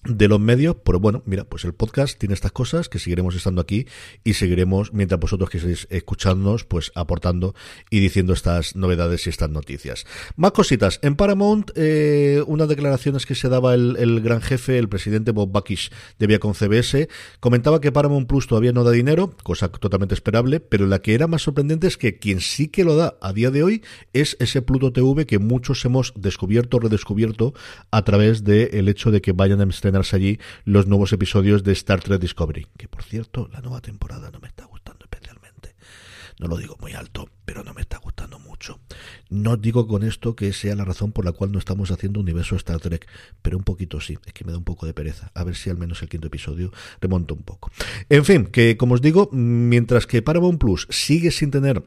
de 0.06 0.28
los 0.28 0.40
medios, 0.40 0.78
pero 0.84 1.00
bueno, 1.00 1.24
mira, 1.26 1.46
pues 1.46 1.66
el 1.66 1.74
podcast 1.74 2.18
tiene 2.18 2.34
estas 2.34 2.52
cosas 2.52 2.90
que 2.90 3.00
seguiremos 3.00 3.36
estando 3.36 3.62
aquí 3.62 3.88
y 4.24 4.34
seguiremos, 4.34 4.94
mientras 4.94 5.20
vosotros 5.20 5.50
que 5.50 5.58
estáis 5.58 5.88
escuchándonos, 5.90 6.64
pues 6.64 6.92
aportando 6.96 7.56
y 7.90 8.00
diciendo 8.00 8.34
estas 8.34 8.76
novedades 8.76 9.26
y 9.26 9.30
estas 9.30 9.50
noticias. 9.50 10.06
Más 10.36 10.52
cositas. 10.52 11.00
En 11.02 11.16
Paramount, 11.16 11.72
eh, 11.76 12.44
unas 12.46 12.68
declaraciones 12.68 13.26
que 13.26 13.36
se 13.36 13.50
daba 13.50 13.74
el, 13.74 14.22
gran 14.22 14.42
jefe, 14.42 14.78
el 14.78 14.90
presidente 14.90 15.32
Bob 15.32 15.52
Bakish 15.52 15.92
de 16.20 16.28
Viacom 16.28 16.54
CBS, 16.54 17.10
comentaba 17.40 17.82
que 17.82 17.92
Paramount 17.92 18.28
Plus 18.28 18.48
todavía 18.48 18.72
no 18.72 18.84
da 18.84 18.92
dinero, 18.92 19.36
cosa 19.44 19.70
totalmente 19.70 20.14
esperable, 20.14 20.60
pero 20.60 20.86
la 20.86 21.00
que 21.00 21.16
era 21.16 21.28
más 21.28 21.42
sorprendente 21.42 21.88
es 21.88 21.98
que 21.98 22.20
quien 22.20 22.42
sí 22.42 22.68
que 22.68 22.84
lo 22.84 22.96
da 22.96 23.18
a 23.22 23.34
día 23.34 23.52
de 23.52 23.64
hoy 23.64 23.84
es 24.14 24.38
ese 24.40 24.62
Pluto 24.62 24.94
TV 24.94 25.26
que 25.26 25.40
muchos 25.40 25.84
hemos 25.86 26.14
descubierto, 26.16 26.80
redescubierto 26.80 27.54
a 27.92 28.04
través 28.04 28.44
del 28.44 28.88
hecho 28.88 29.12
de 29.12 29.22
que 29.22 29.32
vayan 29.32 29.60
a 29.62 29.64
allí 29.96 30.40
los 30.66 30.88
nuevos 30.88 31.14
episodios 31.14 31.64
de 31.64 31.72
Star 31.72 32.02
Trek 32.02 32.22
Discovery. 32.22 32.68
Que 32.78 32.88
por 32.88 33.04
cierto, 33.04 33.50
la 33.52 33.62
nueva 33.62 33.82
temporada 33.82 34.30
no 34.32 34.40
me 34.40 34.48
está 34.48 34.66
gustando 34.66 35.06
especialmente. 35.06 35.75
no 36.40 36.48
lo 36.48 36.58
digo 36.58 36.75
muy 36.82 36.94
alto, 36.94 37.30
pero 37.46 37.64
no 37.64 37.74
me 37.74 37.82
está 37.82 37.98
gustando 37.98 38.40
mucho. 38.40 38.80
No 39.30 39.56
digo 39.58 39.88
con 39.88 40.04
esto 40.04 40.36
que 40.36 40.52
sea 40.52 40.75
la 40.75 40.84
razón 40.84 41.12
por 41.12 41.24
la 41.24 41.32
cual 41.32 41.52
no 41.52 41.60
estamos 41.60 41.92
haciendo 41.92 42.20
universo 42.20 42.56
Star 42.56 42.80
Trek, 42.80 43.08
pero 43.42 43.58
un 43.58 43.64
poquito 43.64 44.02
sí, 44.02 44.18
es 44.25 44.34
que 44.34 44.44
me 44.44 44.52
da 44.52 44.58
un 44.58 44.66
poco 44.66 44.86
de 44.86 44.94
pereza. 44.94 45.32
A 45.34 45.44
ver 45.44 45.56
si 45.56 45.70
al 45.70 45.78
menos 45.78 46.02
el 46.02 46.10
quinto 46.10 46.28
episodio 46.28 46.72
remonta 47.00 47.34
un 47.34 47.44
poco. 47.44 47.72
En 48.10 48.25
fin, 48.25 48.48
que 48.48 48.75
como 48.75 48.96
os 48.96 49.02
digo, 49.02 49.30
mientras 49.32 50.08
que 50.08 50.22
Paramount 50.22 50.60
Plus 50.60 50.88
sigue 50.90 51.32
sin 51.32 51.52
tener 51.52 51.84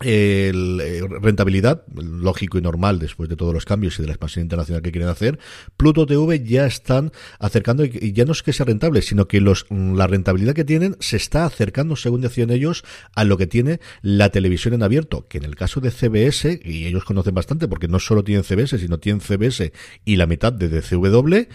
el, 0.00 0.80
eh, 0.80 1.02
rentabilidad, 1.20 1.84
lógico 1.94 2.58
y 2.58 2.60
normal 2.60 2.98
después 2.98 3.28
de 3.28 3.36
todos 3.36 3.52
los 3.52 3.64
cambios 3.64 3.98
y 3.98 4.02
de 4.02 4.08
la 4.08 4.12
expansión 4.12 4.44
internacional 4.44 4.82
que 4.82 4.92
quieren 4.92 5.08
hacer, 5.08 5.38
Pluto 5.76 6.06
TV 6.06 6.44
ya 6.44 6.66
están 6.66 7.12
acercando, 7.38 7.84
y 7.84 8.12
ya 8.12 8.24
no 8.24 8.32
es 8.32 8.42
que 8.42 8.52
sea 8.52 8.66
rentable, 8.66 9.02
sino 9.02 9.26
que 9.26 9.40
los, 9.40 9.66
la 9.70 10.06
rentabilidad 10.06 10.54
que 10.54 10.64
tienen 10.64 10.96
se 11.00 11.16
está 11.16 11.44
acercando, 11.44 11.96
según 11.96 12.20
decían 12.20 12.50
ellos, 12.50 12.84
a 13.14 13.24
lo 13.24 13.36
que 13.36 13.46
tiene 13.46 13.80
la 14.02 14.30
televisión 14.30 14.74
en 14.74 14.82
abierto, 14.82 15.26
que 15.28 15.38
en 15.38 15.44
el 15.44 15.56
caso 15.56 15.80
de 15.80 15.90
CBS, 15.90 16.60
y 16.64 16.86
ellos 16.86 17.04
conocen 17.04 17.34
bastante 17.34 17.68
porque 17.68 17.88
no 17.88 17.98
solo 17.98 18.24
tienen 18.24 18.44
CBS, 18.44 18.78
sino 18.78 18.98
tienen 18.98 19.20
CBS 19.20 19.72
y 20.04 20.16
la 20.16 20.26
mitad 20.26 20.52
de 20.52 20.68
DCW, 20.68 21.48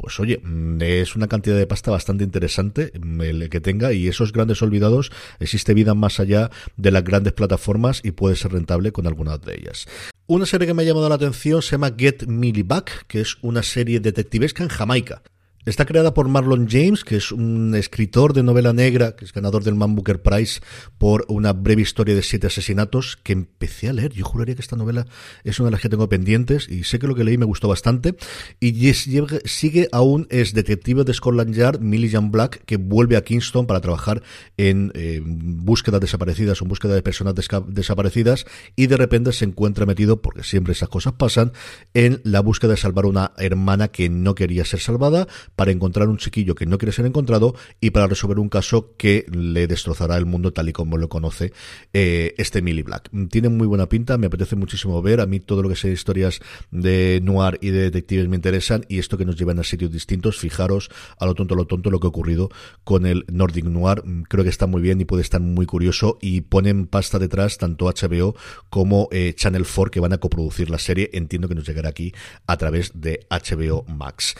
pues 0.00 0.18
oye, 0.18 0.40
mm, 0.42 0.80
es 0.82 1.14
una 1.14 1.28
cantidad 1.28 1.56
de 1.56 1.66
pasta 1.66 1.90
bastante 1.90 2.24
interesante 2.24 2.92
mm, 2.98 3.20
el 3.20 3.50
que 3.50 3.60
tenga 3.60 3.92
y 3.92 4.08
esos 4.08 4.32
grandes 4.32 4.62
olvidados 4.62 5.12
existe 5.38 5.74
vida 5.74 5.94
más 5.94 6.20
allá 6.20 6.50
de 6.76 6.90
las 6.90 7.04
grandes 7.04 7.34
plataformas 7.34 8.00
y 8.02 8.12
puede 8.12 8.36
ser 8.36 8.52
rentable 8.52 8.92
con 8.92 9.06
algunas 9.06 9.40
de 9.42 9.54
ellas. 9.54 9.86
Una 10.26 10.46
serie 10.46 10.66
que 10.66 10.74
me 10.74 10.82
ha 10.82 10.86
llamado 10.86 11.08
la 11.08 11.16
atención 11.16 11.60
se 11.60 11.72
llama 11.72 11.92
Get 11.96 12.26
Millie 12.26 12.62
Back, 12.62 13.06
que 13.06 13.20
es 13.20 13.36
una 13.42 13.62
serie 13.62 14.00
detectivesca 14.00 14.62
en 14.62 14.68
Jamaica. 14.68 15.22
Está 15.66 15.84
creada 15.84 16.14
por 16.14 16.26
Marlon 16.26 16.68
James, 16.70 17.04
que 17.04 17.16
es 17.16 17.32
un 17.32 17.74
escritor 17.74 18.32
de 18.32 18.42
novela 18.42 18.72
negra, 18.72 19.14
que 19.14 19.26
es 19.26 19.32
ganador 19.34 19.62
del 19.62 19.74
Man 19.74 19.94
Booker 19.94 20.22
Prize 20.22 20.62
por 20.96 21.26
una 21.28 21.52
breve 21.52 21.82
historia 21.82 22.14
de 22.14 22.22
siete 22.22 22.46
asesinatos, 22.46 23.18
que 23.22 23.34
empecé 23.34 23.90
a 23.90 23.92
leer. 23.92 24.14
Yo 24.14 24.24
juraría 24.24 24.54
que 24.54 24.62
esta 24.62 24.76
novela 24.76 25.06
es 25.44 25.60
una 25.60 25.66
de 25.66 25.72
las 25.72 25.82
que 25.82 25.90
tengo 25.90 26.08
pendientes 26.08 26.66
y 26.66 26.84
sé 26.84 26.98
que 26.98 27.06
lo 27.06 27.14
que 27.14 27.24
leí 27.24 27.36
me 27.36 27.44
gustó 27.44 27.68
bastante. 27.68 28.16
Y 28.58 28.94
sigue 28.94 29.88
aún, 29.92 30.26
es 30.30 30.54
detective 30.54 31.04
de 31.04 31.12
Scotland 31.12 31.54
Yard, 31.54 31.80
Milligan 31.80 32.30
Black, 32.30 32.64
que 32.64 32.78
vuelve 32.78 33.18
a 33.18 33.22
Kingston 33.22 33.66
para 33.66 33.82
trabajar 33.82 34.22
en 34.56 34.92
eh, 34.94 35.20
búsquedas 35.22 36.00
desaparecidas 36.00 36.62
o 36.62 36.64
en 36.64 36.70
búsqueda 36.70 36.94
de 36.94 37.02
personas 37.02 37.34
desaparecidas 37.66 38.46
y 38.76 38.86
de 38.86 38.96
repente 38.96 39.30
se 39.32 39.44
encuentra 39.44 39.84
metido, 39.84 40.22
porque 40.22 40.42
siempre 40.42 40.72
esas 40.72 40.88
cosas 40.88 41.12
pasan, 41.12 41.52
en 41.92 42.22
la 42.24 42.40
búsqueda 42.40 42.70
de 42.70 42.76
salvar 42.78 43.04
una 43.04 43.32
hermana 43.36 43.88
que 43.88 44.08
no 44.08 44.34
quería 44.34 44.64
ser 44.64 44.80
salvada 44.80 45.28
para 45.60 45.72
encontrar 45.72 46.08
un 46.08 46.16
chiquillo 46.16 46.54
que 46.54 46.64
no 46.64 46.78
quiere 46.78 46.90
ser 46.90 47.04
encontrado 47.04 47.54
y 47.82 47.90
para 47.90 48.06
resolver 48.06 48.38
un 48.38 48.48
caso 48.48 48.94
que 48.96 49.26
le 49.30 49.66
destrozará 49.66 50.16
el 50.16 50.24
mundo 50.24 50.54
tal 50.54 50.70
y 50.70 50.72
como 50.72 50.96
lo 50.96 51.10
conoce 51.10 51.52
eh, 51.92 52.34
este 52.38 52.62
Millie 52.62 52.82
Black. 52.82 53.10
Tiene 53.28 53.50
muy 53.50 53.66
buena 53.66 53.86
pinta, 53.86 54.16
me 54.16 54.28
apetece 54.28 54.56
muchísimo 54.56 55.02
ver. 55.02 55.20
A 55.20 55.26
mí 55.26 55.38
todo 55.38 55.62
lo 55.62 55.68
que 55.68 55.76
sea 55.76 55.90
historias 55.90 56.40
de 56.70 57.20
noir 57.22 57.58
y 57.60 57.68
de 57.68 57.82
detectives 57.82 58.26
me 58.26 58.36
interesan 58.36 58.86
y 58.88 59.00
esto 59.00 59.18
que 59.18 59.26
nos 59.26 59.36
llevan 59.36 59.58
a 59.58 59.62
sitios 59.62 59.92
distintos. 59.92 60.38
Fijaros 60.38 60.88
a 61.18 61.26
lo 61.26 61.34
tonto, 61.34 61.52
a 61.52 61.58
lo 61.58 61.66
tonto 61.66 61.90
lo 61.90 62.00
que 62.00 62.06
ha 62.06 62.08
ocurrido 62.08 62.48
con 62.82 63.04
el 63.04 63.26
Nordic 63.30 63.66
Noir. 63.66 64.02
Creo 64.30 64.44
que 64.44 64.48
está 64.48 64.66
muy 64.66 64.80
bien 64.80 65.02
y 65.02 65.04
puede 65.04 65.20
estar 65.20 65.42
muy 65.42 65.66
curioso 65.66 66.16
y 66.22 66.40
ponen 66.40 66.86
pasta 66.86 67.18
detrás 67.18 67.58
tanto 67.58 67.84
HBO 67.84 68.34
como 68.70 69.08
eh, 69.12 69.34
Channel 69.36 69.66
4 69.66 69.90
que 69.90 70.00
van 70.00 70.14
a 70.14 70.18
coproducir 70.18 70.70
la 70.70 70.78
serie. 70.78 71.10
Entiendo 71.12 71.48
que 71.48 71.54
nos 71.54 71.66
llegará 71.66 71.90
aquí 71.90 72.14
a 72.46 72.56
través 72.56 72.92
de 72.94 73.26
HBO 73.28 73.84
Max. 73.86 74.36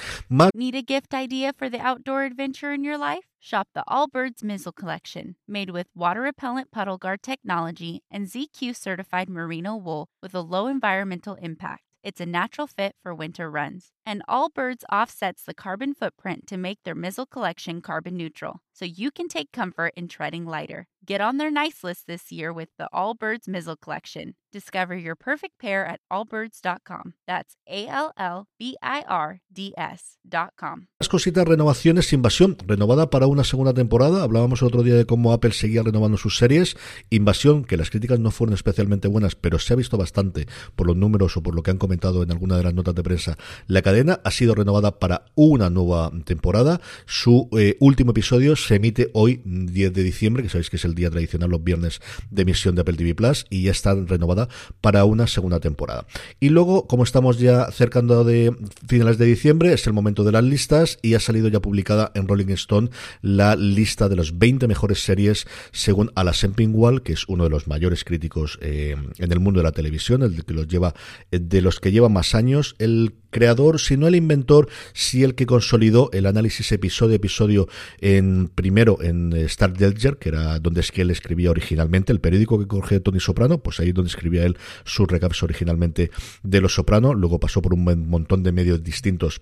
Idea 1.15 1.53
for 1.53 1.69
the 1.69 1.81
outdoor 1.81 2.25
adventure 2.25 2.73
in 2.73 2.85
your 2.85 2.99
life? 2.99 3.25
Shop 3.39 3.69
the 3.75 3.85
Allbirds 3.89 4.43
Mizzle 4.43 4.73
Collection, 4.73 5.37
made 5.49 5.71
with 5.71 5.89
water 5.95 6.21
repellent 6.21 6.71
puddle 6.71 6.99
guard 6.99 7.23
technology 7.23 8.03
and 8.11 8.27
ZQ 8.27 8.77
certified 8.77 9.29
merino 9.29 9.77
wool 9.77 10.09
with 10.23 10.35
a 10.35 10.41
low 10.41 10.67
environmental 10.67 11.35
impact. 11.37 11.83
It's 12.03 12.21
a 12.21 12.27
natural 12.27 12.67
fit 12.67 12.95
for 13.03 13.15
winter 13.15 13.51
runs. 13.51 13.93
And 14.07 14.23
Allbirds 14.29 14.85
offsets 14.91 15.43
the 15.43 15.53
carbon 15.53 15.93
footprint 15.93 16.47
to 16.47 16.57
make 16.57 16.79
their 16.85 16.95
Mizzle 16.95 17.27
collection 17.27 17.83
carbon 17.83 18.17
neutral, 18.17 18.61
so 18.73 18.85
you 18.87 19.11
can 19.11 19.29
take 19.29 19.53
comfort 19.53 19.93
in 19.97 20.09
treading 20.09 20.47
lighter. 20.47 20.87
Get 21.11 21.21
on 21.21 21.39
their 21.39 21.51
nice 21.51 21.83
list 21.83 22.07
this 22.07 22.31
year 22.31 22.53
with 22.53 22.69
the 22.79 22.89
Allbirds 22.95 23.49
Mizzle 23.49 23.75
collection. 23.75 24.35
Discover 24.53 24.97
your 24.97 25.15
perfect 25.15 25.59
pair 25.61 25.87
at 25.87 26.01
allbirds.com. 26.11 27.15
That's 27.27 27.57
A 27.69 27.87
L 27.87 28.13
L 28.17 28.49
B 28.59 28.77
I 28.83 29.05
R 29.09 29.41
D 29.53 29.73
S.com. 29.77 30.89
Las 30.99 31.09
cositas, 31.09 31.47
renovaciones, 31.47 32.13
invasión, 32.13 32.57
renovada 32.67 33.11
para 33.11 33.27
una 33.27 33.45
segunda 33.45 33.73
temporada. 33.73 34.25
Hablábamos 34.25 34.63
el 34.63 34.69
otro 34.69 34.83
día 34.83 34.95
de 34.95 35.07
cómo 35.07 35.33
Apple 35.33 35.53
seguía 35.53 35.85
renovando 35.85 36.17
sus 36.17 36.37
series. 36.37 36.77
Invasión, 37.11 37.65
que 37.65 37.77
las 37.77 37.91
críticas 37.91 38.19
no 38.19 38.33
fueron 38.33 38.55
especialmente 38.55 39.07
buenas, 39.07 39.37
pero 39.37 39.61
se 39.61 39.73
ha 39.73 39.77
visto 39.77 39.97
bastante 39.97 40.47
por 40.75 40.89
los 40.89 40.97
números 40.97 41.37
o 41.37 41.43
por 41.43 41.55
lo 41.55 41.63
que 41.63 41.71
han 41.71 41.79
comentado 41.79 42.25
en 42.25 42.33
alguna 42.33 42.57
de 42.57 42.65
las 42.65 42.75
notas 42.75 42.97
de 42.97 43.05
prensa. 43.05 43.39
La 43.69 43.83
cadena 43.83 44.21
ha 44.25 44.31
sido 44.33 44.57
renovada 44.57 44.99
para 44.99 45.27
una 45.37 45.71
nueva 45.71 46.11
temporada. 46.25 46.81
Su 47.07 47.49
eh, 47.57 47.77
último 47.79 48.11
episodio 48.11 48.57
se 48.57 48.77
emite 48.77 49.11
hoy, 49.15 49.43
10 49.45 49.93
de 49.93 50.03
diciembre, 50.03 50.43
que 50.43 50.49
sabéis 50.49 50.71
que 50.71 50.77
es 50.77 50.85
el 50.85 50.97
día 50.97 51.00
tradicional, 51.09 51.49
los 51.51 51.65
viernes 51.65 52.01
de 52.31 52.43
emisión 52.43 52.75
de 52.75 52.83
Apple 52.83 52.97
TV 52.97 53.15
Plus, 53.15 53.47
y 53.49 53.63
ya 53.63 53.71
está 53.71 53.95
renovada 53.95 54.49
para 54.81 55.05
una 55.05 55.27
segunda 55.27 55.61
temporada. 55.61 56.07
Y 56.41 56.51
luego, 56.51 56.87
como 56.87 57.05
estamos 57.05 57.39
ya 57.39 57.63
acercando 57.63 58.25
de 58.25 58.55
finales 58.87 59.19
de 59.19 59.27
diciembre, 59.27 59.73
es 59.73 59.87
el 59.87 59.93
momento 59.93 60.25
de 60.25 60.33
las 60.33 60.45
listas 60.45 60.99
y 61.01 61.15
ha 61.15 61.21
salido 61.21 61.49
ya 61.49 61.61
publicada 61.61 62.11
en 62.15 62.29
Rolling 62.29 62.51
Stone 62.51 62.91
la 63.23 63.57
lista 63.57 64.09
de 64.09 64.17
las 64.17 64.39
20 64.39 64.67
mejores 64.69 65.03
series 65.03 65.47
según 65.73 66.11
Alan 66.15 66.35
Sempingwall, 66.35 67.03
que 67.03 67.13
es 67.13 67.25
uno 67.29 67.45
de 67.45 67.51
los 67.51 67.69
mayores 67.69 68.05
críticos 68.05 68.59
eh, 68.61 68.97
en 69.19 69.33
el 69.33 69.41
mundo 69.41 69.61
de 69.61 69.65
la 69.65 69.73
televisión, 69.73 70.23
el 70.23 70.45
que 70.45 70.55
los 70.55 70.67
lleva, 70.67 70.95
de 71.31 71.63
los 71.63 71.81
que 71.81 71.93
lleva 71.93 72.09
más 72.09 72.35
años, 72.35 72.75
el 72.79 73.15
creador, 73.31 73.81
si 73.81 73.97
no 73.97 74.07
el 74.07 74.15
inventor, 74.15 74.69
si 74.93 75.23
el 75.25 75.35
que 75.35 75.47
consolidó 75.47 76.11
el 76.13 76.27
análisis 76.27 76.71
episodio 76.73 77.17
episodio 77.17 77.69
en 78.01 78.49
primero 78.49 78.99
en 79.01 79.33
Star 79.33 79.73
Delger, 79.73 80.19
que 80.19 80.31
era 80.31 80.59
donde 80.59 80.81
es 80.81 80.93
que 80.93 81.03
él 81.03 81.11
escribía 81.11 81.51
originalmente, 81.51 82.13
el 82.13 82.21
periódico 82.21 82.59
que 82.59 82.67
cogió 82.67 83.01
Tony 83.03 83.21
Soprano, 83.21 83.59
pues 83.59 83.81
ahí 83.81 83.93
donde 83.93 84.09
escribía 84.09 84.45
él 84.45 84.57
sus 84.85 85.09
recaps 85.09 85.43
originalmente 85.43 86.11
de 86.43 86.61
Los 86.61 86.75
Soprano, 86.75 87.15
luego 87.15 87.41
pasó 87.41 87.63
por 87.63 87.75
un 87.75 88.09
montón 88.09 88.43
de 88.43 88.53
medios 88.53 88.83
distintos 88.83 89.41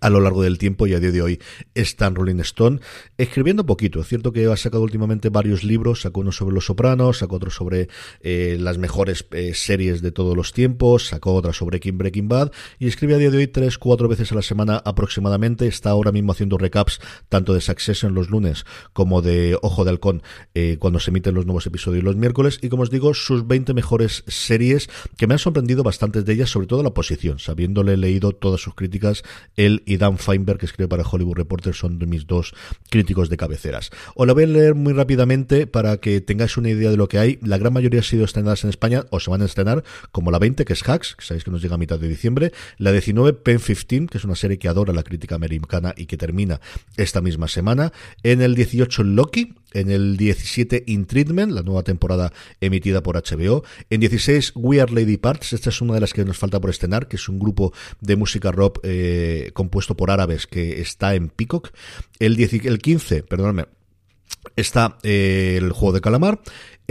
a 0.00 0.10
lo 0.10 0.20
largo 0.20 0.42
del 0.42 0.58
tiempo 0.58 0.86
y 0.86 0.94
a 0.94 1.00
día 1.00 1.10
de 1.10 1.22
hoy 1.22 1.40
está 1.74 2.06
en 2.06 2.14
Rolling 2.14 2.40
Stone 2.40 2.80
escribiendo 3.18 3.66
poquito. 3.66 4.00
Es 4.00 4.08
cierto 4.08 4.32
que 4.32 4.46
ha 4.46 4.56
sacado 4.56 4.82
últimamente 4.82 5.28
varios 5.28 5.64
libros, 5.64 6.02
sacó 6.02 6.20
uno 6.20 6.32
sobre 6.32 6.54
Los 6.54 6.66
Sopranos, 6.66 7.18
sacó 7.18 7.36
otro 7.36 7.50
sobre 7.50 7.88
eh, 8.20 8.56
las 8.58 8.78
mejores 8.78 9.26
eh, 9.32 9.52
series 9.54 10.02
de 10.02 10.12
todos 10.12 10.36
los 10.36 10.52
tiempos, 10.52 11.08
sacó 11.08 11.34
otra 11.34 11.52
sobre 11.52 11.80
King 11.80 11.98
Breaking 11.98 12.28
Bad 12.28 12.52
y 12.78 12.88
escribe 12.88 13.14
a 13.14 13.18
día 13.18 13.30
de 13.30 13.38
hoy 13.38 13.46
tres, 13.46 13.78
cuatro 13.78 14.08
veces 14.08 14.32
a 14.32 14.34
la 14.34 14.42
semana 14.42 14.82
aproximadamente. 14.84 15.66
Está 15.66 15.90
ahora 15.90 16.12
mismo 16.12 16.32
haciendo 16.32 16.58
recaps 16.58 17.00
tanto 17.28 17.54
de 17.54 17.60
Succession 17.60 18.14
los 18.14 18.30
lunes 18.30 18.64
como 18.92 19.22
de 19.22 19.58
Ojo 19.62 19.84
de 19.84 19.90
Halcón 19.90 20.22
eh, 20.54 20.76
cuando 20.78 20.98
se 20.98 21.10
emiten 21.10 21.34
los 21.34 21.46
nuevos 21.46 21.66
episodios 21.66 22.00
los 22.02 22.16
miércoles 22.16 22.58
y 22.62 22.68
como 22.68 22.82
os 22.82 22.90
digo, 22.90 23.14
sus 23.14 23.46
20 23.46 23.74
mejores 23.74 24.24
series 24.26 24.88
que 25.16 25.26
me 25.26 25.34
han 25.34 25.38
sorprendido 25.38 25.82
bastantes 25.82 26.24
de 26.24 26.32
ellas, 26.32 26.50
sobre 26.50 26.66
todo 26.66 26.82
la 26.82 26.94
posición, 26.94 27.38
sabiéndole 27.38 27.96
leído 27.96 28.32
todas 28.32 28.60
sus 28.60 28.74
críticas, 28.74 29.22
él 29.56 29.82
y 29.90 29.96
Dan 29.96 30.18
Feinberg, 30.18 30.58
que 30.58 30.66
escribe 30.66 30.86
para 30.86 31.02
Hollywood 31.02 31.34
Reporter, 31.34 31.74
son 31.74 31.98
de 31.98 32.06
mis 32.06 32.28
dos 32.28 32.54
críticos 32.90 33.28
de 33.28 33.36
cabeceras. 33.36 33.90
Os 34.14 34.24
la 34.24 34.34
voy 34.34 34.44
a 34.44 34.46
leer 34.46 34.76
muy 34.76 34.92
rápidamente 34.92 35.66
para 35.66 35.96
que 35.96 36.20
tengáis 36.20 36.56
una 36.56 36.70
idea 36.70 36.90
de 36.90 36.96
lo 36.96 37.08
que 37.08 37.18
hay. 37.18 37.40
La 37.42 37.58
gran 37.58 37.72
mayoría 37.72 37.98
ha 37.98 38.04
sido 38.04 38.24
estrenadas 38.24 38.62
en 38.62 38.70
España 38.70 39.06
o 39.10 39.18
se 39.18 39.30
van 39.30 39.42
a 39.42 39.46
estrenar, 39.46 39.82
como 40.12 40.30
la 40.30 40.38
20, 40.38 40.64
que 40.64 40.74
es 40.74 40.88
Hacks, 40.88 41.16
que 41.16 41.24
sabéis 41.24 41.42
que 41.42 41.50
nos 41.50 41.60
llega 41.60 41.74
a 41.74 41.78
mitad 41.78 41.98
de 41.98 42.06
diciembre, 42.06 42.52
la 42.78 42.92
19, 42.92 43.32
Pen 43.32 43.58
15, 43.58 44.06
que 44.06 44.18
es 44.18 44.24
una 44.24 44.36
serie 44.36 44.60
que 44.60 44.68
adora 44.68 44.92
la 44.92 45.02
crítica 45.02 45.34
americana 45.34 45.92
y 45.96 46.06
que 46.06 46.16
termina 46.16 46.60
esta 46.96 47.20
misma 47.20 47.48
semana, 47.48 47.92
en 48.22 48.42
el 48.42 48.54
18 48.54 49.02
Loki, 49.02 49.54
en 49.72 49.90
el 49.90 50.16
17 50.16 50.84
In 50.86 51.06
Treatment, 51.06 51.52
la 51.52 51.62
nueva 51.62 51.82
temporada 51.82 52.32
emitida 52.60 53.02
por 53.02 53.16
HBO. 53.16 53.64
En 53.90 54.00
16 54.00 54.52
We 54.54 54.80
Are 54.80 54.92
Lady 54.92 55.16
Parts, 55.16 55.52
esta 55.52 55.70
es 55.70 55.80
una 55.80 55.94
de 55.94 56.00
las 56.00 56.12
que 56.12 56.24
nos 56.24 56.38
falta 56.38 56.60
por 56.60 56.70
estrenar, 56.70 57.08
que 57.08 57.16
es 57.16 57.28
un 57.28 57.38
grupo 57.38 57.72
de 58.00 58.16
música 58.16 58.52
rock 58.52 58.80
eh, 58.82 59.50
compuesto 59.54 59.96
por 59.96 60.10
árabes 60.10 60.46
que 60.46 60.80
está 60.80 61.14
en 61.14 61.28
Peacock. 61.28 61.70
El, 62.18 62.36
10, 62.36 62.64
el 62.64 62.78
15, 62.78 63.22
perdóname, 63.22 63.66
está 64.56 64.98
eh, 65.02 65.56
el 65.58 65.72
juego 65.72 65.94
de 65.94 66.00
calamar. 66.00 66.40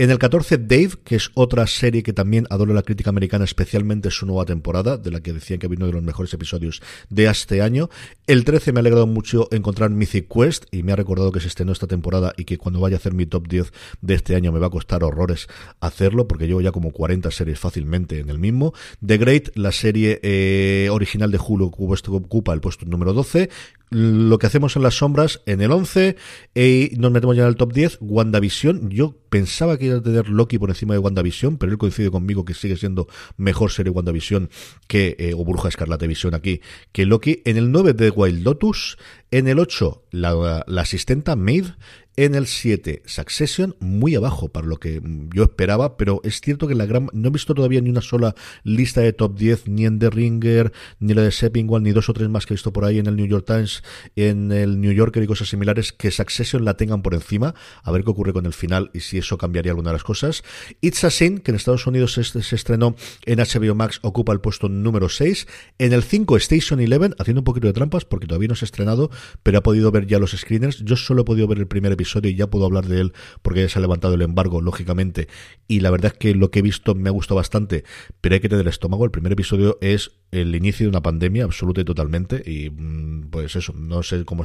En 0.00 0.10
el 0.10 0.18
14, 0.18 0.56
Dave, 0.56 0.92
que 1.04 1.16
es 1.16 1.30
otra 1.34 1.66
serie 1.66 2.02
que 2.02 2.14
también 2.14 2.46
adora 2.48 2.72
la 2.72 2.80
crítica 2.80 3.10
americana, 3.10 3.44
especialmente 3.44 4.10
su 4.10 4.24
nueva 4.24 4.46
temporada, 4.46 4.96
de 4.96 5.10
la 5.10 5.20
que 5.20 5.34
decían 5.34 5.58
que 5.58 5.68
vino 5.68 5.84
de 5.84 5.92
los 5.92 6.02
mejores 6.02 6.32
episodios 6.32 6.80
de 7.10 7.26
este 7.26 7.60
año. 7.60 7.90
El 8.26 8.46
13 8.46 8.72
me 8.72 8.78
ha 8.78 8.80
alegrado 8.80 9.06
mucho 9.06 9.48
encontrar 9.50 9.90
Mythic 9.90 10.26
Quest 10.26 10.64
y 10.70 10.84
me 10.84 10.92
ha 10.92 10.96
recordado 10.96 11.32
que 11.32 11.40
se 11.40 11.48
estrenó 11.48 11.72
esta 11.72 11.86
temporada 11.86 12.32
y 12.38 12.46
que 12.46 12.56
cuando 12.56 12.80
vaya 12.80 12.96
a 12.96 12.98
hacer 12.98 13.12
mi 13.12 13.26
top 13.26 13.46
10 13.46 13.72
de 14.00 14.14
este 14.14 14.36
año 14.36 14.52
me 14.52 14.58
va 14.58 14.68
a 14.68 14.70
costar 14.70 15.04
horrores 15.04 15.48
hacerlo 15.80 16.26
porque 16.26 16.46
llevo 16.46 16.62
ya 16.62 16.72
como 16.72 16.92
40 16.92 17.30
series 17.30 17.58
fácilmente 17.58 18.20
en 18.20 18.30
el 18.30 18.38
mismo. 18.38 18.72
The 19.04 19.18
Great, 19.18 19.50
la 19.54 19.70
serie 19.70 20.18
eh, 20.22 20.88
original 20.90 21.30
de 21.30 21.38
Hulu 21.46 21.66
ocupa 21.66 22.54
el 22.54 22.60
puesto 22.62 22.86
número 22.86 23.12
12 23.12 23.50
lo 23.90 24.38
que 24.38 24.46
hacemos 24.46 24.76
en 24.76 24.82
las 24.82 24.94
sombras 24.94 25.42
en 25.46 25.60
el 25.60 25.72
11 25.72 26.16
y 26.54 26.92
nos 26.96 27.10
metemos 27.10 27.29
ya 27.34 27.42
en 27.42 27.48
el 27.48 27.56
top 27.56 27.72
10, 27.72 27.98
WandaVision. 28.00 28.90
Yo 28.90 29.16
pensaba 29.28 29.78
que 29.78 29.86
iba 29.86 29.96
a 29.96 30.02
tener 30.02 30.28
Loki 30.28 30.58
por 30.58 30.70
encima 30.70 30.94
de 30.94 30.98
WandaVision, 30.98 31.56
pero 31.58 31.72
él 31.72 31.78
coincide 31.78 32.10
conmigo 32.10 32.44
que 32.44 32.54
sigue 32.54 32.76
siendo 32.76 33.08
mejor 33.36 33.70
serie 33.70 33.90
WandaVision 33.90 34.50
que, 34.86 35.16
eh, 35.18 35.34
o 35.34 35.44
Bruja 35.44 35.68
Escarlata 35.68 36.06
Visión 36.06 36.34
aquí, 36.34 36.60
que 36.92 37.06
Loki. 37.06 37.42
En 37.44 37.56
el 37.56 37.72
9 37.72 37.94
de 37.94 38.10
Wild 38.10 38.44
Lotus, 38.44 38.98
en 39.30 39.48
el 39.48 39.58
8 39.58 40.04
la, 40.10 40.64
la 40.66 40.82
asistenta 40.82 41.36
Maeve, 41.36 41.74
en 42.20 42.34
el 42.34 42.46
7, 42.46 43.02
Succession, 43.06 43.76
muy 43.80 44.14
abajo 44.14 44.50
para 44.50 44.66
lo 44.66 44.76
que 44.76 45.00
yo 45.34 45.44
esperaba, 45.44 45.96
pero 45.96 46.20
es 46.22 46.42
cierto 46.42 46.68
que 46.68 46.74
la 46.74 46.84
gran. 46.84 47.08
No 47.14 47.28
he 47.28 47.32
visto 47.32 47.54
todavía 47.54 47.80
ni 47.80 47.88
una 47.88 48.02
sola 48.02 48.34
lista 48.62 49.00
de 49.00 49.14
top 49.14 49.38
10, 49.38 49.68
ni 49.68 49.86
en 49.86 49.98
The 49.98 50.10
Ringer, 50.10 50.70
ni 50.98 51.14
la 51.14 51.22
de 51.22 51.30
Seppingwall, 51.30 51.82
ni 51.82 51.92
dos 51.92 52.10
o 52.10 52.12
tres 52.12 52.28
más 52.28 52.44
que 52.44 52.52
he 52.52 52.56
visto 52.56 52.74
por 52.74 52.84
ahí 52.84 52.98
en 52.98 53.06
el 53.06 53.16
New 53.16 53.24
York 53.24 53.46
Times, 53.46 53.82
en 54.16 54.52
el 54.52 54.82
New 54.82 54.92
Yorker 54.92 55.22
y 55.22 55.26
cosas 55.26 55.48
similares, 55.48 55.92
que 55.92 56.10
Succession 56.10 56.62
la 56.62 56.76
tengan 56.76 57.00
por 57.00 57.14
encima, 57.14 57.54
a 57.82 57.90
ver 57.90 58.04
qué 58.04 58.10
ocurre 58.10 58.34
con 58.34 58.44
el 58.44 58.52
final 58.52 58.90
y 58.92 59.00
si 59.00 59.16
eso 59.16 59.38
cambiaría 59.38 59.72
alguna 59.72 59.88
de 59.88 59.94
las 59.94 60.04
cosas. 60.04 60.44
It's 60.82 61.02
a 61.04 61.10
Sin, 61.10 61.38
que 61.38 61.52
en 61.52 61.54
Estados 61.54 61.86
Unidos 61.86 62.12
se, 62.12 62.24
se 62.24 62.54
estrenó 62.54 62.96
en 63.24 63.38
HBO 63.38 63.74
Max, 63.74 63.98
ocupa 64.02 64.34
el 64.34 64.42
puesto 64.42 64.68
número 64.68 65.08
6. 65.08 65.48
En 65.78 65.94
el 65.94 66.02
5, 66.02 66.36
Station 66.36 66.80
Eleven, 66.80 67.14
haciendo 67.18 67.40
un 67.40 67.44
poquito 67.44 67.66
de 67.66 67.72
trampas 67.72 68.04
porque 68.04 68.26
todavía 68.26 68.48
no 68.48 68.56
se 68.56 68.66
ha 68.66 68.68
estrenado, 68.68 69.10
pero 69.42 69.56
ha 69.56 69.62
podido 69.62 69.90
ver 69.90 70.06
ya 70.06 70.18
los 70.18 70.32
screeners. 70.32 70.84
Yo 70.84 70.96
solo 70.96 71.22
he 71.22 71.24
podido 71.24 71.48
ver 71.48 71.56
el 71.56 71.66
primer 71.66 71.92
episodio 71.92 72.09
y 72.18 72.34
ya 72.34 72.48
puedo 72.48 72.66
hablar 72.66 72.86
de 72.86 73.00
él 73.00 73.12
porque 73.42 73.62
ya 73.62 73.68
se 73.68 73.78
ha 73.78 73.82
levantado 73.82 74.14
el 74.14 74.22
embargo, 74.22 74.60
lógicamente. 74.60 75.28
Y 75.68 75.80
la 75.80 75.90
verdad 75.90 76.12
es 76.12 76.18
que 76.18 76.34
lo 76.34 76.50
que 76.50 76.58
he 76.58 76.62
visto 76.62 76.94
me 76.94 77.08
ha 77.08 77.12
gustado 77.12 77.36
bastante, 77.36 77.84
pero 78.20 78.34
hay 78.34 78.40
que 78.40 78.48
tener 78.48 78.66
estómago. 78.68 79.04
El 79.04 79.10
primer 79.10 79.32
episodio 79.32 79.78
es 79.80 80.12
el 80.32 80.54
inicio 80.54 80.84
de 80.84 80.90
una 80.90 81.02
pandemia 81.02 81.44
absoluta 81.44 81.80
y 81.80 81.84
totalmente 81.84 82.42
y 82.44 82.70
mm, 82.70 83.30
pues 83.30 83.56
eso, 83.56 83.72
no 83.74 84.02
sé 84.02 84.24
cómo 84.24 84.44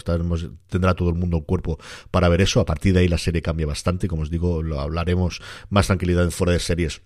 tendrá 0.69 0.93
todo 0.93 1.09
el 1.09 1.15
mundo 1.15 1.37
el 1.37 1.43
cuerpo 1.43 1.79
para 2.11 2.29
ver 2.29 2.41
eso. 2.41 2.59
A 2.59 2.65
partir 2.65 2.93
de 2.93 3.01
ahí 3.01 3.07
la 3.07 3.17
serie 3.17 3.41
cambia 3.41 3.67
bastante, 3.67 4.07
como 4.07 4.23
os 4.23 4.29
digo, 4.29 4.61
lo 4.63 4.79
hablaremos 4.79 5.41
más 5.69 5.87
tranquilidad 5.87 6.23
en 6.23 6.31
fuera 6.31 6.53
de 6.53 6.59
series 6.59 7.01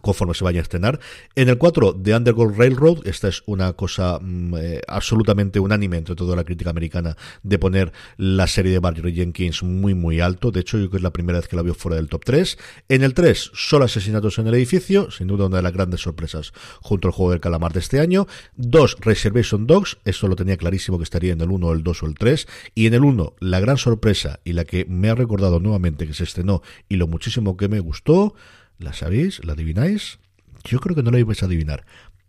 conforme 0.00 0.34
se 0.34 0.44
vaya 0.44 0.60
a 0.60 0.62
estrenar. 0.62 1.00
En 1.34 1.48
el 1.48 1.58
4, 1.58 1.96
The 2.02 2.14
Underground 2.14 2.58
Railroad, 2.58 3.06
esta 3.06 3.28
es 3.28 3.42
una 3.46 3.72
cosa 3.72 4.18
mm, 4.20 4.54
eh, 4.58 4.80
absolutamente 4.88 5.60
unánime 5.60 5.96
entre 5.96 6.14
toda 6.14 6.36
la 6.36 6.44
crítica 6.44 6.70
americana 6.70 7.16
de 7.42 7.58
poner 7.58 7.92
la 8.16 8.46
serie 8.46 8.72
de 8.72 8.78
Barry 8.78 9.14
Jenkins 9.14 9.62
muy 9.62 9.94
muy 9.94 10.20
alto, 10.20 10.50
de 10.50 10.60
hecho 10.60 10.78
yo 10.78 10.84
creo 10.84 10.90
que 10.90 10.96
es 10.98 11.02
la 11.02 11.12
primera 11.12 11.38
vez 11.38 11.48
que 11.48 11.56
la 11.56 11.62
veo 11.62 11.74
fuera 11.74 11.96
del 11.96 12.08
top 12.08 12.24
3. 12.24 12.58
En 12.88 13.02
el 13.02 13.14
3, 13.14 13.50
solo 13.54 13.84
asesinatos 13.84 14.38
en 14.38 14.46
el 14.46 14.54
edificio, 14.54 15.10
sin 15.10 15.26
duda 15.26 15.46
una 15.46 15.56
de 15.56 15.62
las 15.62 15.72
grandes 15.72 16.00
sorpresas 16.02 16.52
junto 16.80 17.08
al 17.08 17.12
juego 17.12 17.32
del 17.32 17.40
calamar 17.40 17.72
de 17.72 17.80
este 17.80 18.00
año. 18.00 18.26
2, 18.56 18.98
Reservation 19.00 19.66
Dogs, 19.66 19.98
esto 20.04 20.28
lo 20.28 20.36
tenía 20.36 20.56
clarísimo 20.56 20.98
que 20.98 21.04
estaría 21.04 21.32
en 21.32 21.40
el 21.40 21.50
1, 21.50 21.72
el 21.72 21.82
2 21.82 22.02
o 22.02 22.06
el 22.06 22.14
3. 22.14 22.46
Y 22.74 22.86
en 22.86 22.94
el 22.94 23.04
1, 23.04 23.34
la 23.40 23.60
gran 23.60 23.78
sorpresa 23.78 24.40
y 24.44 24.52
la 24.52 24.64
que 24.64 24.84
me 24.88 25.10
ha 25.10 25.14
recordado 25.14 25.60
nuevamente 25.60 26.06
que 26.06 26.14
se 26.14 26.24
estrenó 26.24 26.62
y 26.88 26.96
lo 26.96 27.06
muchísimo 27.06 27.56
que 27.56 27.68
me 27.68 27.80
gustó, 27.80 28.34
¿La 28.78 28.92
sabéis? 28.92 29.44
¿La 29.44 29.54
adivináis? 29.54 30.18
Yo 30.64 30.80
creo 30.80 30.94
que 30.94 31.02
no 31.02 31.10
la 31.10 31.18
ibais 31.18 31.42
a 31.42 31.46
adivinar. 31.46 31.84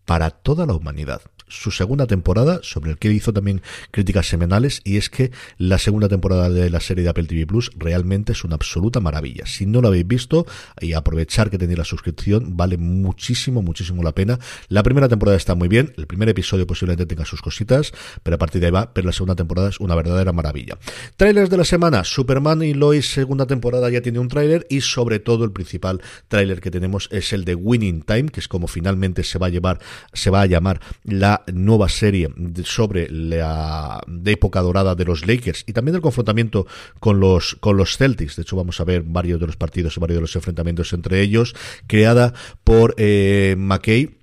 Para 0.06 0.30
toda 0.30 0.66
la 0.66 0.74
humanidad 0.74 1.22
su 1.48 1.72
segunda 1.72 2.08
temporada, 2.08 2.60
sobre 2.64 2.92
el 2.92 2.98
que 2.98 3.12
hizo 3.12 3.34
también 3.34 3.62
críticas 3.92 4.28
semanales, 4.28 4.82
y 4.84 4.98
es 4.98 5.10
que 5.10 5.32
la 5.58 5.78
segunda 5.78 6.10
temporada 6.10 6.50
de 6.50 6.70
la 6.70 6.80
serie 6.80 7.04
de 7.04 7.10
Apple 7.10 7.26
TV 7.26 7.46
Plus 7.46 7.72
realmente 7.76 8.34
es 8.34 8.44
una 8.44 8.56
absoluta 8.56 9.00
maravilla. 9.00 9.46
Si 9.46 9.66
no 9.66 9.82
lo 9.82 9.90
habéis 9.90 10.08
visto, 10.08 10.46
y 10.80 10.94
aprovechar 10.94 11.50
que 11.50 11.58
tenéis 11.58 11.80
la 11.80 11.86
suscripción, 11.86 12.58
vale 12.58 12.78
muchísimo, 12.78 13.62
muchísimo 13.62 14.04
la 14.04 14.14
pena. 14.14 14.40
La 14.70 14.84
primera 14.84 15.08
temporada 15.08 15.38
está 15.38 15.56
muy 15.56 15.68
bien, 15.68 15.94
el 15.98 16.08
primer 16.08 16.30
episodio 16.30 16.68
posiblemente 16.68 17.06
tenga 17.06 17.26
sus 17.26 17.42
cositas, 17.42 17.92
pero 18.24 18.36
a 18.36 18.38
partir 18.38 18.62
de 18.62 18.68
ahí 18.68 18.72
va, 18.72 18.94
pero 18.94 19.08
la 19.08 19.14
segunda 19.14 19.36
temporada 19.36 19.70
es 19.70 19.80
una 19.80 19.96
verdadera 19.96 20.34
maravilla. 20.34 20.78
Trailers 21.16 21.50
de 21.50 21.58
la 21.58 21.66
semana, 21.66 22.04
Superman 22.04 22.62
y 22.62 22.74
Lois 22.74 23.12
segunda 23.12 23.46
temporada 23.46 23.90
ya 23.90 24.02
tiene 24.02 24.20
un 24.20 24.28
tráiler 24.28 24.68
y 24.70 24.82
sobre 24.82 25.20
todo 25.20 25.44
el 25.44 25.52
principal 25.52 26.02
tráiler 26.28 26.62
que 26.62 26.72
tenemos 26.72 27.10
es 27.12 27.34
el 27.34 27.46
de 27.46 27.56
Winning 27.56 28.04
Time, 28.04 28.30
que 28.30 28.40
es 28.40 28.48
como 28.48 28.68
finalmente 28.68 29.24
se 29.24 29.40
va 29.40 29.48
a 29.48 29.50
llevar, 29.50 29.80
se 30.14 30.30
va 30.30 30.42
a 30.42 30.46
llamar 30.46 30.82
la 31.04 31.37
nueva 31.52 31.90
serie 31.90 32.30
sobre 32.64 33.10
la 33.10 34.02
de 34.08 34.32
época 34.32 34.62
dorada 34.62 34.96
de 34.96 35.06
los 35.06 35.26
Lakers 35.28 35.64
y 35.68 35.74
también 35.74 35.94
del 35.94 36.02
confrontamiento 36.02 36.68
con 37.00 37.20
los, 37.20 37.56
con 37.60 37.78
los 37.78 37.98
Celtics. 37.98 38.36
De 38.36 38.44
hecho, 38.44 38.56
vamos 38.56 38.80
a 38.80 38.84
ver 38.84 39.04
varios 39.04 39.40
de 39.40 39.48
los 39.48 39.58
partidos 39.58 39.98
y 39.98 40.00
varios 40.00 40.18
de 40.18 40.22
los 40.22 40.36
enfrentamientos 40.36 40.94
entre 40.94 41.22
ellos, 41.22 41.56
creada 41.88 42.34
por 42.64 42.96
eh, 42.98 43.56
McKay 43.58 44.18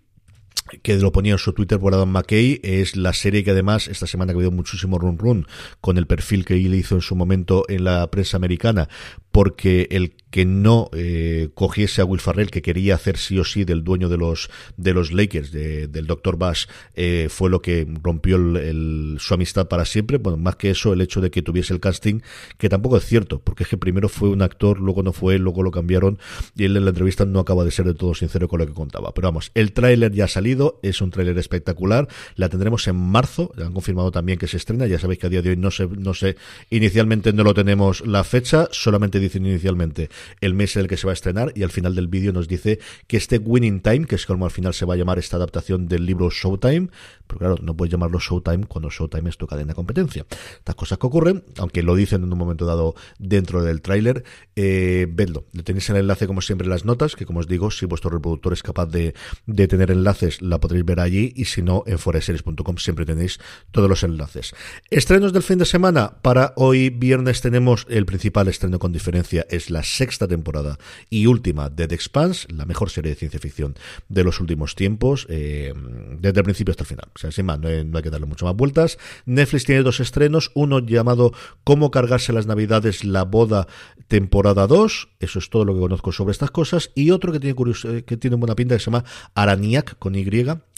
que 0.83 0.97
lo 0.97 1.13
ponía 1.13 1.33
en 1.33 1.39
su 1.39 1.53
Twitter 1.53 1.79
por 1.79 1.95
Adam 1.95 2.11
McKay, 2.11 2.61
es 2.63 2.97
la 2.97 3.13
serie 3.13 3.45
que 3.45 3.51
además 3.51 3.87
esta 3.89 4.07
semana 4.07 4.33
ha 4.33 4.35
habido 4.35 4.51
muchísimo 4.51 4.99
run 4.99 5.19
run 5.19 5.47
con 5.81 5.99
el 5.99 6.07
perfil 6.07 6.45
que 6.45 6.55
él 6.55 6.75
hizo 6.75 6.95
en 6.95 7.01
su 7.03 7.15
momento 7.15 7.65
en 7.69 7.85
la 7.85 8.11
prensa 8.11 8.37
americana, 8.37 8.89
porque 9.35 9.89
el 9.91 10.13
que 10.31 10.45
no 10.45 10.91
eh, 10.93 11.51
cogiese 11.55 12.01
a 12.01 12.05
Will 12.05 12.21
Farrell, 12.21 12.51
que 12.51 12.63
quería 12.63 12.97
hacer 12.97 13.19
sí 13.19 13.39
o 13.39 13.45
sí 13.45 13.65
del 13.65 13.85
dueño 13.85 14.09
de 14.09 14.17
los 14.17 14.51
de 14.77 14.93
los 14.93 15.13
Lakers, 15.13 15.53
del 15.53 16.07
Dr. 16.09 16.37
Bash, 16.37 16.67
eh, 16.95 17.29
fue 17.31 17.51
lo 17.51 17.63
que 17.63 17.87
rompió 18.03 18.37
el, 18.37 19.17
su 19.21 19.35
amistad 19.35 19.69
para 19.69 19.85
siempre. 19.85 20.19
Bueno, 20.19 20.37
más 20.37 20.57
que 20.57 20.71
eso, 20.71 20.93
el 20.93 21.01
hecho 21.01 21.21
de 21.21 21.31
que 21.31 21.43
tuviese 21.43 21.73
el 21.73 21.79
casting, 21.79 22.21
que 22.59 22.69
tampoco 22.69 22.97
es 22.97 23.05
cierto, 23.05 23.41
porque 23.41 23.65
es 23.65 23.69
que 23.69 23.77
primero 23.77 24.09
fue 24.09 24.29
un 24.29 24.43
actor, 24.43 24.81
luego 24.81 25.05
no 25.05 25.13
fue 25.13 25.39
luego 25.39 25.63
lo 25.63 25.71
cambiaron, 25.71 26.19
y 26.57 26.65
él 26.65 26.77
en 26.77 26.85
la 26.85 26.91
entrevista 26.91 27.25
no 27.25 27.41
acaba 27.41 27.65
de 27.65 27.71
ser 27.71 27.87
de 27.87 27.95
todo 27.95 28.15
sincero 28.15 28.49
con 28.49 28.61
lo 28.61 28.67
que 28.67 28.73
contaba. 28.73 29.15
Pero 29.15 29.29
vamos, 29.29 29.53
el 29.55 29.73
tráiler 29.73 30.13
ya 30.13 30.25
ha 30.25 30.29
salido, 30.29 30.81
es 30.83 31.01
un 31.01 31.11
tráiler 31.11 31.39
espectacular, 31.39 32.09
la 32.35 32.49
tendremos 32.49 32.87
en 32.89 32.97
marzo, 32.97 33.53
han 33.57 33.73
confirmado 33.73 34.11
también 34.11 34.39
que 34.39 34.49
se 34.49 34.57
estrena, 34.57 34.87
ya 34.87 34.99
sabéis 34.99 35.21
que 35.21 35.27
a 35.27 35.31
día 35.31 35.43
de 35.43 35.51
hoy 35.51 35.57
no 35.57 35.71
sé, 35.71 35.87
no 35.87 36.13
sé, 36.13 36.37
inicialmente 36.71 37.33
no 37.33 37.45
lo 37.45 37.55
tenemos 37.55 38.05
la 38.05 38.25
fecha, 38.25 38.69
solamente 38.73 39.24
dicen 39.25 39.47
inicialmente 39.47 40.09
el 40.41 40.55
mes 40.55 40.77
en 40.77 40.83
el 40.83 40.89
que 40.89 40.97
se 40.97 41.07
va 41.07 41.13
a 41.13 41.15
estrenar 41.15 41.53
y 41.55 41.63
al 41.63 41.71
final 41.71 41.95
del 41.95 42.09
vídeo 42.09 42.33
nos 42.33 42.49
dice 42.49 42.79
que 43.07 43.17
este 43.17 43.39
Winning 43.39 43.81
Time, 43.81 44.07
que 44.07 44.15
es 44.15 44.27
como 44.27 44.45
al 44.45 44.51
final 44.51 44.75
se 44.75 44.85
va 44.85 44.95
a 44.95 44.97
llamar 44.97 45.19
esta 45.19 45.37
adaptación 45.37 45.89
del 45.89 46.07
libro 46.07 46.31
Showtime, 46.31 46.89
pero 47.27 47.39
claro, 47.39 47.57
no 47.63 47.77
puedes 47.77 47.93
llamarlo 47.93 48.19
Showtime 48.19 48.67
cuando 48.67 48.91
Showtime 48.91 49.31
es 49.31 49.37
tu 49.37 49.47
cadena 49.47 49.69
de 49.69 49.75
competencia. 49.75 50.27
Estas 50.59 50.75
cosas 50.75 50.99
que 50.99 51.07
ocurren, 51.07 51.45
aunque 51.59 51.83
lo 51.83 51.95
dicen 51.95 52.23
en 52.23 52.33
un 52.33 52.39
momento 52.39 52.67
dado 52.67 52.95
dentro 53.19 53.63
del 53.63 53.81
tráiler, 53.83 54.25
eh, 54.57 55.07
vedlo. 55.11 55.45
Le 55.53 55.63
tenéis 55.63 55.89
el 55.91 55.97
enlace 55.97 56.27
como 56.27 56.41
siempre 56.41 56.67
en 56.67 56.71
las 56.71 56.85
notas, 56.85 57.17
que 57.17 57.27
como 57.27 57.41
os 57.41 57.49
digo, 57.49 57.71
si 57.71 57.87
vuestro 57.87 58.11
reproductor 58.11 58.53
es 58.53 58.63
capaz 58.63 58.87
de, 58.87 59.15
tener 59.47 59.91
enlaces, 59.91 60.43
la 60.43 60.61
podréis 60.61 60.85
ver 60.85 61.01
allí 61.01 61.33
y 61.35 61.47
si 61.47 61.63
no, 61.63 61.85
en 61.87 61.99
foreseries.com 61.99 62.77
siempre 62.77 63.07
tenéis 63.07 63.39
todos 63.71 63.89
los 63.89 64.03
enlaces. 64.03 64.55
Estrenos 64.91 65.33
del 65.33 65.43
fin 65.43 65.59
de 65.59 65.65
semana. 65.65 66.19
Para 66.23 66.53
hoy 66.57 66.91
viernes 66.91 67.41
tenemos 67.41 67.87
el 67.89 68.07
principal 68.07 68.49
estreno 68.49 68.79
con 68.79 68.93
diferencia, 68.93 69.14
es 69.15 69.71
la 69.71 69.83
sexta 69.83 70.29
temporada 70.29 70.79
y 71.11 71.27
última 71.27 71.71
de 71.71 71.87
The 71.89 71.95
Expanse, 71.95 72.47
la 72.53 72.65
mejor 72.65 72.91
serie 72.91 73.11
de 73.11 73.17
ciencia 73.17 73.41
ficción 73.41 73.75
de 74.09 74.25
los 74.25 74.41
últimos 74.41 74.75
tiempos, 74.75 75.27
eh, 75.29 75.73
desde 76.19 76.41
el 76.41 76.45
principio 76.45 76.73
hasta 76.73 76.85
el 76.85 76.89
final. 76.89 77.09
O 77.15 77.19
sea, 77.19 77.31
sin 77.31 77.47
más, 77.47 77.59
no 77.61 77.69
hay, 77.69 78.03
que 78.03 78.11
darle 78.11 78.27
mucho 78.27 78.45
más 78.47 78.55
vueltas. 78.55 78.99
Netflix 79.27 79.65
tiene 79.65 79.83
dos 79.83 80.01
estrenos, 80.01 80.51
uno 80.55 80.81
llamado 80.81 81.33
Cómo 81.65 81.91
cargarse 81.91 82.33
las 82.33 82.47
navidades, 82.47 83.05
la 83.05 83.25
boda, 83.25 83.67
temporada 84.09 84.67
2, 84.67 85.09
eso 85.21 85.39
es 85.39 85.51
todo 85.51 85.65
lo 85.65 85.75
que 85.75 85.81
conozco 85.81 86.13
sobre 86.13 86.33
estas 86.33 86.51
cosas, 86.51 86.91
y 86.95 87.11
otro 87.11 87.33
que 87.33 87.41
tiene, 87.41 87.57
eh, 87.85 88.03
que 88.05 88.17
tiene 88.17 88.37
buena 88.37 88.55
pinta 88.55 88.75
que 88.75 88.81
se 88.81 88.87
llama 88.87 89.05
Araniac, 89.35 89.99
con 89.99 90.15
Y, 90.15 90.25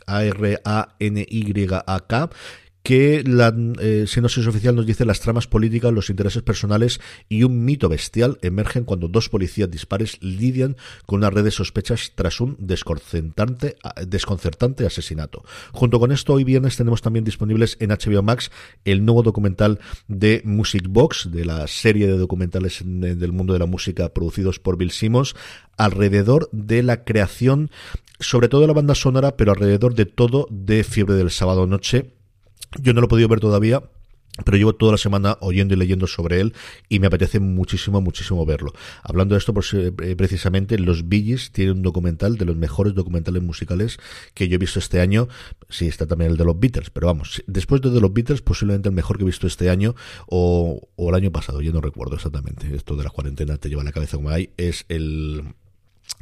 A-R-A-N-Y-A-K, 0.06 0.70
que 2.86 3.24
la 3.26 3.52
eh, 3.80 4.04
sinopsis 4.06 4.46
oficial 4.46 4.76
nos 4.76 4.86
dice 4.86 5.04
las 5.04 5.18
tramas 5.18 5.48
políticas, 5.48 5.92
los 5.92 6.08
intereses 6.08 6.44
personales 6.44 7.00
y 7.28 7.42
un 7.42 7.64
mito 7.64 7.88
bestial 7.88 8.38
emergen 8.42 8.84
cuando 8.84 9.08
dos 9.08 9.28
policías 9.28 9.68
dispares 9.68 10.18
lidian 10.22 10.76
con 11.04 11.18
una 11.18 11.30
red 11.30 11.42
de 11.42 11.50
sospechas 11.50 12.12
tras 12.14 12.40
un 12.40 12.54
desconcertante, 12.60 13.74
desconcertante 14.06 14.86
asesinato. 14.86 15.42
Junto 15.72 15.98
con 15.98 16.12
esto, 16.12 16.34
hoy 16.34 16.44
viernes 16.44 16.76
tenemos 16.76 17.02
también 17.02 17.24
disponibles 17.24 17.76
en 17.80 17.90
HBO 17.90 18.22
Max 18.22 18.52
el 18.84 19.04
nuevo 19.04 19.24
documental 19.24 19.80
de 20.06 20.42
Music 20.44 20.84
Box, 20.88 21.32
de 21.32 21.44
la 21.44 21.66
serie 21.66 22.06
de 22.06 22.16
documentales 22.16 22.84
del 22.84 23.32
mundo 23.32 23.52
de 23.52 23.58
la 23.58 23.66
música 23.66 24.10
producidos 24.10 24.60
por 24.60 24.76
Bill 24.76 24.92
Simmons, 24.92 25.34
alrededor 25.76 26.48
de 26.52 26.84
la 26.84 27.02
creación, 27.02 27.68
sobre 28.20 28.48
todo 28.48 28.60
de 28.60 28.68
la 28.68 28.74
banda 28.74 28.94
sonora, 28.94 29.36
pero 29.36 29.50
alrededor 29.50 29.96
de 29.96 30.06
todo 30.06 30.46
de 30.50 30.84
Fiebre 30.84 31.16
del 31.16 31.32
Sábado 31.32 31.66
Noche 31.66 32.12
yo 32.80 32.92
no 32.92 33.00
lo 33.00 33.06
he 33.06 33.08
podido 33.08 33.28
ver 33.28 33.40
todavía, 33.40 33.82
pero 34.44 34.56
llevo 34.56 34.74
toda 34.74 34.92
la 34.92 34.98
semana 34.98 35.38
oyendo 35.40 35.74
y 35.74 35.76
leyendo 35.76 36.06
sobre 36.06 36.40
él 36.40 36.54
y 36.88 36.98
me 37.00 37.06
apetece 37.06 37.40
muchísimo, 37.40 38.00
muchísimo 38.00 38.44
verlo. 38.44 38.72
Hablando 39.02 39.34
de 39.34 39.38
esto, 39.38 39.54
pues, 39.54 39.72
eh, 39.72 39.92
precisamente, 40.16 40.78
Los 40.78 41.08
Billys 41.08 41.52
tienen 41.52 41.78
un 41.78 41.82
documental 41.82 42.36
de 42.36 42.44
los 42.44 42.56
mejores 42.56 42.94
documentales 42.94 43.42
musicales 43.42 43.98
que 44.34 44.48
yo 44.48 44.56
he 44.56 44.58
visto 44.58 44.78
este 44.78 45.00
año. 45.00 45.28
Sí, 45.68 45.86
está 45.86 46.06
también 46.06 46.32
el 46.32 46.36
de 46.36 46.44
los 46.44 46.58
Beatles, 46.58 46.90
pero 46.90 47.06
vamos, 47.06 47.42
después 47.46 47.80
de, 47.80 48.00
los 48.00 48.12
Beatles, 48.12 48.42
posiblemente 48.42 48.88
el 48.88 48.94
mejor 48.94 49.16
que 49.16 49.22
he 49.22 49.26
visto 49.26 49.46
este 49.46 49.70
año 49.70 49.94
o, 50.26 50.88
o 50.96 51.08
el 51.08 51.14
año 51.14 51.32
pasado, 51.32 51.60
yo 51.62 51.72
no 51.72 51.80
recuerdo 51.80 52.16
exactamente. 52.16 52.74
Esto 52.74 52.96
de 52.96 53.04
la 53.04 53.10
cuarentena 53.10 53.56
te 53.56 53.68
lleva 53.68 53.84
la 53.84 53.92
cabeza 53.92 54.16
como 54.16 54.30
hay, 54.30 54.50
es 54.56 54.84
el 54.88 55.54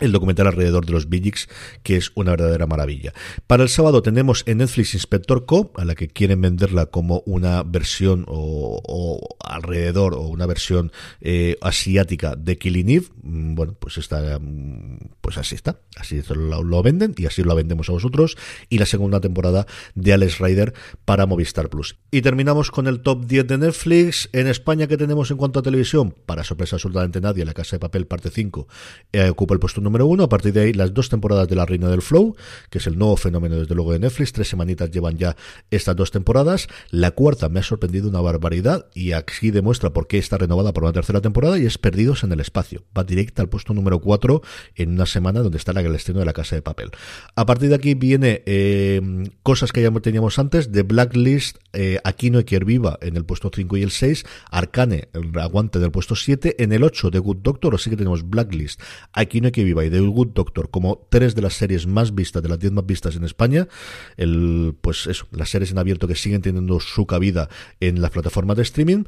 el 0.01 0.13
documental 0.13 0.49
alrededor 0.49 0.87
de 0.87 0.93
los 0.93 1.09
Bigix, 1.09 1.49
que 1.83 1.97
es 1.97 2.11
una 2.15 2.33
verdadera 2.33 2.67
maravilla. 2.67 3.13
Para 3.47 3.63
el 3.63 3.69
sábado 3.69 4.03
tenemos 4.03 4.43
en 4.47 4.59
Netflix 4.59 4.95
Inspector 4.95 5.47
Co, 5.47 5.73
a 5.77 5.85
la 5.85 5.95
que 5.95 6.09
quieren 6.09 6.41
venderla 6.41 6.87
como 6.87 7.23
una 7.27 7.63
versión 7.63 8.25
o, 8.27 9.37
alrededor 9.41 10.15
o 10.15 10.23
una 10.23 10.47
versión 10.47 10.91
eh, 11.21 11.57
asiática 11.61 12.35
de 12.35 12.59
Killing 12.59 12.91
Eve. 12.91 13.07
Mm, 13.23 13.55
bueno, 13.55 13.75
pues 13.79 13.99
está, 13.99 14.39
mm, 14.41 14.99
pues 15.21 15.39
así 15.39 15.55
está, 15.55 15.79
así 15.97 16.21
lo, 16.29 16.63
lo, 16.63 16.83
venden 16.83 17.15
y 17.17 17.27
así 17.27 17.43
lo 17.43 17.55
vendemos 17.55 17.89
a 17.89 17.93
vosotros. 17.93 18.37
Y 18.69 18.79
la 18.79 18.87
segunda 18.87 19.21
temporada 19.21 19.67
de 19.95 20.13
Alex 20.13 20.39
Rider 20.41 20.75
para 21.05 21.27
Movistar 21.27 21.69
Plus. 21.69 21.97
Y 22.11 22.23
terminamos 22.23 22.71
con 22.71 22.89
el 22.89 23.01
top 23.01 23.27
10 23.27 23.47
de 23.47 23.59
Netflix. 23.59 24.29
En 24.33 24.49
España, 24.49 24.89
¿qué 24.89 24.97
tenemos 24.97 25.31
en 25.31 25.37
cuanto 25.37 25.61
a 25.61 25.63
televisión? 25.63 26.15
Para 26.27 26.43
sorpresa 26.43 26.77
absolutamente 26.77 27.21
nadie, 27.21 27.45
La 27.45 27.55
Casa 27.55 27.77
de 27.77 27.81
Papel, 27.81 28.07
parte 28.07 28.31
5, 28.31 28.67
eh, 29.13 29.29
ocupa 29.29 29.55
el 29.55 29.61
puesto 29.61 29.74
número 29.81 30.07
uno. 30.07 30.25
A 30.25 30.29
partir 30.29 30.53
de 30.53 30.63
ahí, 30.63 30.73
las 30.73 30.95
dos 30.95 31.09
temporadas 31.09 31.49
de 31.49 31.57
La 31.57 31.67
Reina 31.67 31.89
del 31.89 32.03
Flow, 32.03 32.37
que 32.71 32.79
es 32.79 32.87
el 32.87 32.99
nuevo 32.99 33.17
fenómeno 33.17 33.57
desde 33.57 33.75
luego 33.75 33.93
de 33.93 33.99
Netflix. 33.99 34.33
Tres 34.33 34.49
semanitas 34.49 34.91
llevan 34.91 35.17
ya 35.17 35.37
estas 35.71 35.97
dos 35.97 36.11
temporadas. 36.11 36.69
La 36.91 37.13
cuarta 37.13 37.49
me 37.49 37.61
ha 37.61 37.63
sorprendido 37.63 38.09
una 38.09 38.21
barbaridad 38.21 38.87
y 38.95 39.13
aquí 39.13 39.51
demuestra 39.51 39.91
por 39.91 40.07
qué 40.07 40.19
está 40.19 40.39
renovada 40.39 40.73
por 40.73 40.85
una 40.85 40.93
tercera 40.93 41.21
temporada 41.21 41.59
y 41.59 41.67
es 41.67 41.79
Perdidos 41.79 42.25
en 42.25 42.33
el 42.33 42.41
Espacio. 42.41 42.85
Va 42.97 43.05
directa 43.05 43.43
al 43.43 43.49
puesto 43.49 43.75
número 43.75 44.01
cuatro 44.01 44.43
en 44.75 44.93
una 44.93 45.07
semana 45.07 45.41
donde 45.41 45.59
está 45.59 45.73
el 45.73 45.95
estreno 45.95 46.21
de 46.21 46.27
La 46.27 46.33
Casa 46.33 46.57
de 46.57 46.63
Papel. 46.63 46.91
A 47.35 47.47
partir 47.47 47.69
de 47.69 47.75
aquí 47.75 47.95
viene 47.95 48.43
eh, 48.47 49.01
cosas 49.43 49.73
que 49.73 49.83
ya 49.83 49.91
teníamos 49.91 50.39
antes, 50.39 50.73
de 50.73 50.83
Blacklist, 50.83 51.59
eh, 51.73 51.99
Aquino 52.05 52.41
y 52.41 52.59
Viva 52.65 52.99
en 53.01 53.17
el 53.17 53.25
puesto 53.25 53.51
5 53.53 53.77
y 53.77 53.83
el 53.83 53.91
6, 53.91 54.25
Arcane, 54.51 55.09
el 55.13 55.37
aguante 55.39 55.79
del 55.79 55.91
puesto 55.91 56.15
7, 56.15 56.63
en 56.63 56.73
el 56.73 56.85
8 56.85 57.11
de 57.11 57.19
Good 57.19 57.39
Doctor, 57.39 57.75
así 57.75 57.91
que 57.91 57.97
tenemos 57.97 58.29
Blacklist, 58.29 58.81
Aquino 59.13 59.51
y 59.55 59.64
Viva 59.65 59.85
y 59.85 59.91
The 59.91 60.01
Good 60.01 60.29
Doctor 60.29 60.71
como 60.71 61.07
tres 61.09 61.35
de 61.35 61.43
las 61.43 61.55
series 61.55 61.87
más 61.87 62.15
vistas, 62.15 62.43
de 62.43 62.49
las 62.49 62.59
10 62.59 62.73
más 62.73 62.87
vistas 62.87 63.17
en 63.17 63.25
España. 63.25 63.69
El, 64.17 64.75
pues 64.81 65.07
eso, 65.07 65.27
las 65.33 65.51
series 65.51 65.73
en 65.73 65.79
abierto 65.79 66.07
que 66.09 66.15
siguen 66.15 66.43
teniendo 66.43 66.81
su 66.81 67.07
cabida 67.07 67.49
en 67.81 68.01
las 68.01 68.11
plataformas 68.11 68.57
de 68.57 68.63
streaming. 68.63 69.05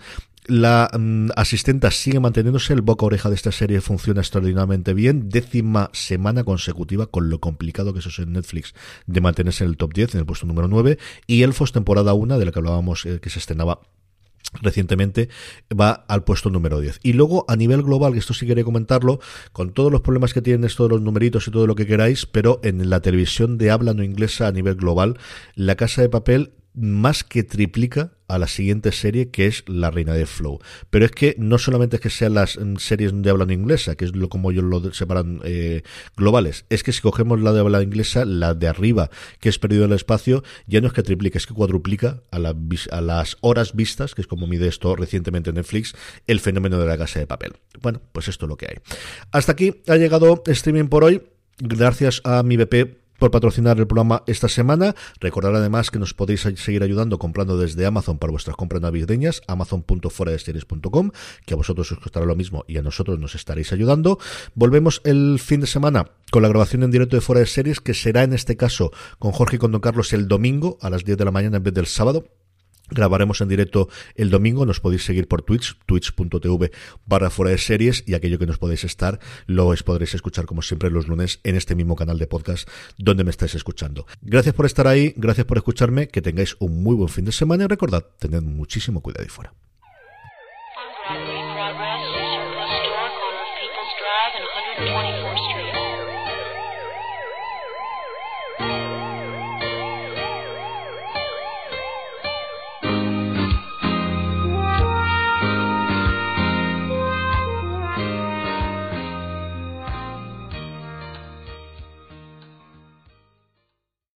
La 0.46 0.90
mm, 0.96 1.30
asistenta 1.34 1.90
sigue 1.90 2.20
manteniéndose, 2.20 2.72
el 2.72 2.82
boca 2.82 3.04
oreja 3.04 3.28
de 3.28 3.34
esta 3.34 3.50
serie 3.50 3.80
funciona 3.80 4.20
extraordinariamente 4.20 4.94
bien. 4.94 5.28
Décima 5.28 5.90
semana 5.92 6.44
consecutiva, 6.44 7.06
con 7.06 7.30
lo 7.30 7.40
complicado 7.40 7.92
que 7.92 7.98
eso 7.98 8.10
es 8.10 8.18
en 8.20 8.32
Netflix, 8.32 8.74
de 9.06 9.20
mantenerse 9.20 9.64
en 9.64 9.70
el 9.70 9.76
top 9.76 9.92
10, 9.92 10.14
en 10.14 10.20
el 10.20 10.26
puesto 10.26 10.46
número 10.46 10.68
9. 10.68 10.98
Y 11.26 11.42
Elfos, 11.42 11.72
temporada 11.72 12.14
1, 12.14 12.38
de 12.38 12.44
la 12.44 12.52
que 12.52 12.58
hablábamos, 12.60 13.06
eh, 13.06 13.18
que 13.20 13.30
se 13.30 13.40
estrenaba 13.40 13.80
recientemente 14.60 15.28
va 15.78 15.92
al 15.92 16.24
puesto 16.24 16.50
número 16.50 16.80
10. 16.80 17.00
Y 17.02 17.12
luego 17.12 17.44
a 17.48 17.56
nivel 17.56 17.82
global, 17.82 18.14
esto 18.14 18.34
sí 18.34 18.46
quería 18.46 18.64
comentarlo, 18.64 19.20
con 19.52 19.72
todos 19.72 19.92
los 19.92 20.00
problemas 20.00 20.34
que 20.34 20.42
tienen 20.42 20.64
esto 20.64 20.84
de 20.84 20.90
los 20.90 21.02
numeritos 21.02 21.46
y 21.48 21.50
todo 21.50 21.66
lo 21.66 21.74
que 21.74 21.86
queráis, 21.86 22.26
pero 22.26 22.60
en 22.62 22.88
la 22.88 23.00
televisión 23.00 23.58
de 23.58 23.70
habla 23.70 23.94
no 23.94 24.02
inglesa 24.02 24.46
a 24.46 24.52
nivel 24.52 24.76
global, 24.76 25.18
La 25.54 25.76
Casa 25.76 26.02
de 26.02 26.08
Papel 26.08 26.52
más 26.76 27.24
que 27.24 27.42
triplica 27.42 28.12
a 28.28 28.38
la 28.38 28.46
siguiente 28.46 28.92
serie 28.92 29.30
que 29.30 29.46
es 29.46 29.64
La 29.66 29.90
Reina 29.90 30.12
de 30.12 30.26
Flow. 30.26 30.58
Pero 30.90 31.04
es 31.04 31.10
que 31.10 31.34
no 31.38 31.58
solamente 31.58 31.96
es 31.96 32.02
que 32.02 32.10
sean 32.10 32.34
las 32.34 32.58
mm, 32.58 32.76
series 32.76 33.12
de 33.14 33.30
habla 33.30 33.50
inglesa, 33.52 33.94
que 33.96 34.04
es 34.04 34.14
lo 34.14 34.28
como 34.28 34.50
ellos 34.50 34.64
lo 34.64 34.92
separan 34.92 35.40
eh, 35.44 35.82
globales, 36.16 36.66
es 36.68 36.82
que 36.82 36.92
si 36.92 37.00
cogemos 37.00 37.40
la 37.40 37.52
de 37.52 37.60
habla 37.60 37.82
inglesa, 37.82 38.24
la 38.24 38.54
de 38.54 38.68
arriba, 38.68 39.10
que 39.40 39.48
es 39.48 39.58
perdido 39.58 39.84
en 39.84 39.90
el 39.90 39.96
espacio, 39.96 40.42
ya 40.66 40.80
no 40.80 40.88
es 40.88 40.92
que 40.92 41.02
triplica, 41.02 41.38
es 41.38 41.46
que 41.46 41.54
cuadruplica 41.54 42.22
a, 42.30 42.36
a 42.36 43.00
las 43.00 43.36
horas 43.40 43.74
vistas, 43.74 44.14
que 44.14 44.20
es 44.20 44.26
como 44.26 44.46
mide 44.46 44.68
esto 44.68 44.94
recientemente 44.96 45.50
en 45.50 45.56
Netflix, 45.56 45.94
el 46.26 46.40
fenómeno 46.40 46.78
de 46.78 46.86
la 46.86 46.98
casa 46.98 47.20
de 47.20 47.26
papel. 47.26 47.54
Bueno, 47.80 48.02
pues 48.12 48.28
esto 48.28 48.46
es 48.46 48.48
lo 48.50 48.56
que 48.56 48.66
hay. 48.66 48.76
Hasta 49.30 49.52
aquí 49.52 49.82
ha 49.88 49.96
llegado 49.96 50.42
streaming 50.46 50.88
por 50.88 51.04
hoy. 51.04 51.22
Gracias 51.58 52.20
a 52.24 52.42
mi 52.42 52.56
BP 52.58 53.05
por 53.18 53.30
patrocinar 53.30 53.78
el 53.78 53.86
programa 53.86 54.22
esta 54.26 54.48
semana. 54.48 54.94
Recordar 55.20 55.54
además 55.54 55.90
que 55.90 55.98
nos 55.98 56.14
podéis 56.14 56.42
seguir 56.56 56.82
ayudando 56.82 57.18
comprando 57.18 57.58
desde 57.58 57.86
Amazon 57.86 58.18
para 58.18 58.30
vuestras 58.30 58.56
compras 58.56 58.82
navideñas, 58.82 59.42
amazon.foradeseries.com, 59.46 61.10
que 61.44 61.54
a 61.54 61.56
vosotros 61.56 61.92
os 61.92 61.98
costará 61.98 62.26
lo 62.26 62.36
mismo 62.36 62.64
y 62.66 62.78
a 62.78 62.82
nosotros 62.82 63.18
nos 63.18 63.34
estaréis 63.34 63.72
ayudando. 63.72 64.18
Volvemos 64.54 65.00
el 65.04 65.38
fin 65.38 65.60
de 65.60 65.66
semana 65.66 66.10
con 66.30 66.42
la 66.42 66.48
grabación 66.48 66.82
en 66.82 66.90
directo 66.90 67.16
de 67.16 67.22
Fuera 67.22 67.40
de 67.40 67.46
Series, 67.46 67.80
que 67.80 67.94
será 67.94 68.22
en 68.22 68.32
este 68.32 68.56
caso 68.56 68.92
con 69.18 69.32
Jorge 69.32 69.56
y 69.56 69.58
con 69.58 69.72
Don 69.72 69.80
Carlos 69.80 70.12
el 70.12 70.28
domingo 70.28 70.78
a 70.80 70.90
las 70.90 71.04
10 71.04 71.18
de 71.18 71.24
la 71.24 71.30
mañana 71.30 71.58
en 71.58 71.62
vez 71.62 71.74
del 71.74 71.86
sábado. 71.86 72.24
Grabaremos 72.90 73.40
en 73.40 73.48
directo 73.48 73.88
el 74.14 74.30
domingo, 74.30 74.66
nos 74.66 74.80
podéis 74.80 75.04
seguir 75.04 75.28
por 75.28 75.42
Twitch, 75.42 75.78
twitch.tv 75.86 76.70
barra 77.06 77.30
fuera 77.30 77.50
de 77.50 77.58
series 77.58 78.04
y 78.06 78.14
aquello 78.14 78.38
que 78.38 78.46
nos 78.46 78.58
podéis 78.58 78.84
estar 78.84 79.20
lo 79.46 79.72
podréis 79.84 80.14
escuchar 80.14 80.46
como 80.46 80.62
siempre 80.62 80.90
los 80.90 81.08
lunes 81.08 81.40
en 81.44 81.56
este 81.56 81.74
mismo 81.74 81.96
canal 81.96 82.18
de 82.18 82.26
podcast 82.26 82.68
donde 82.98 83.24
me 83.24 83.30
estáis 83.30 83.54
escuchando. 83.54 84.06
Gracias 84.22 84.54
por 84.54 84.66
estar 84.66 84.86
ahí, 84.86 85.14
gracias 85.16 85.46
por 85.46 85.56
escucharme, 85.56 86.08
que 86.08 86.22
tengáis 86.22 86.56
un 86.58 86.82
muy 86.82 86.94
buen 86.94 87.08
fin 87.08 87.24
de 87.24 87.32
semana 87.32 87.64
y 87.64 87.66
recordad, 87.66 88.04
tened 88.18 88.42
muchísimo 88.42 89.00
cuidado 89.00 89.24
ahí 89.24 89.28
fuera. 89.28 89.65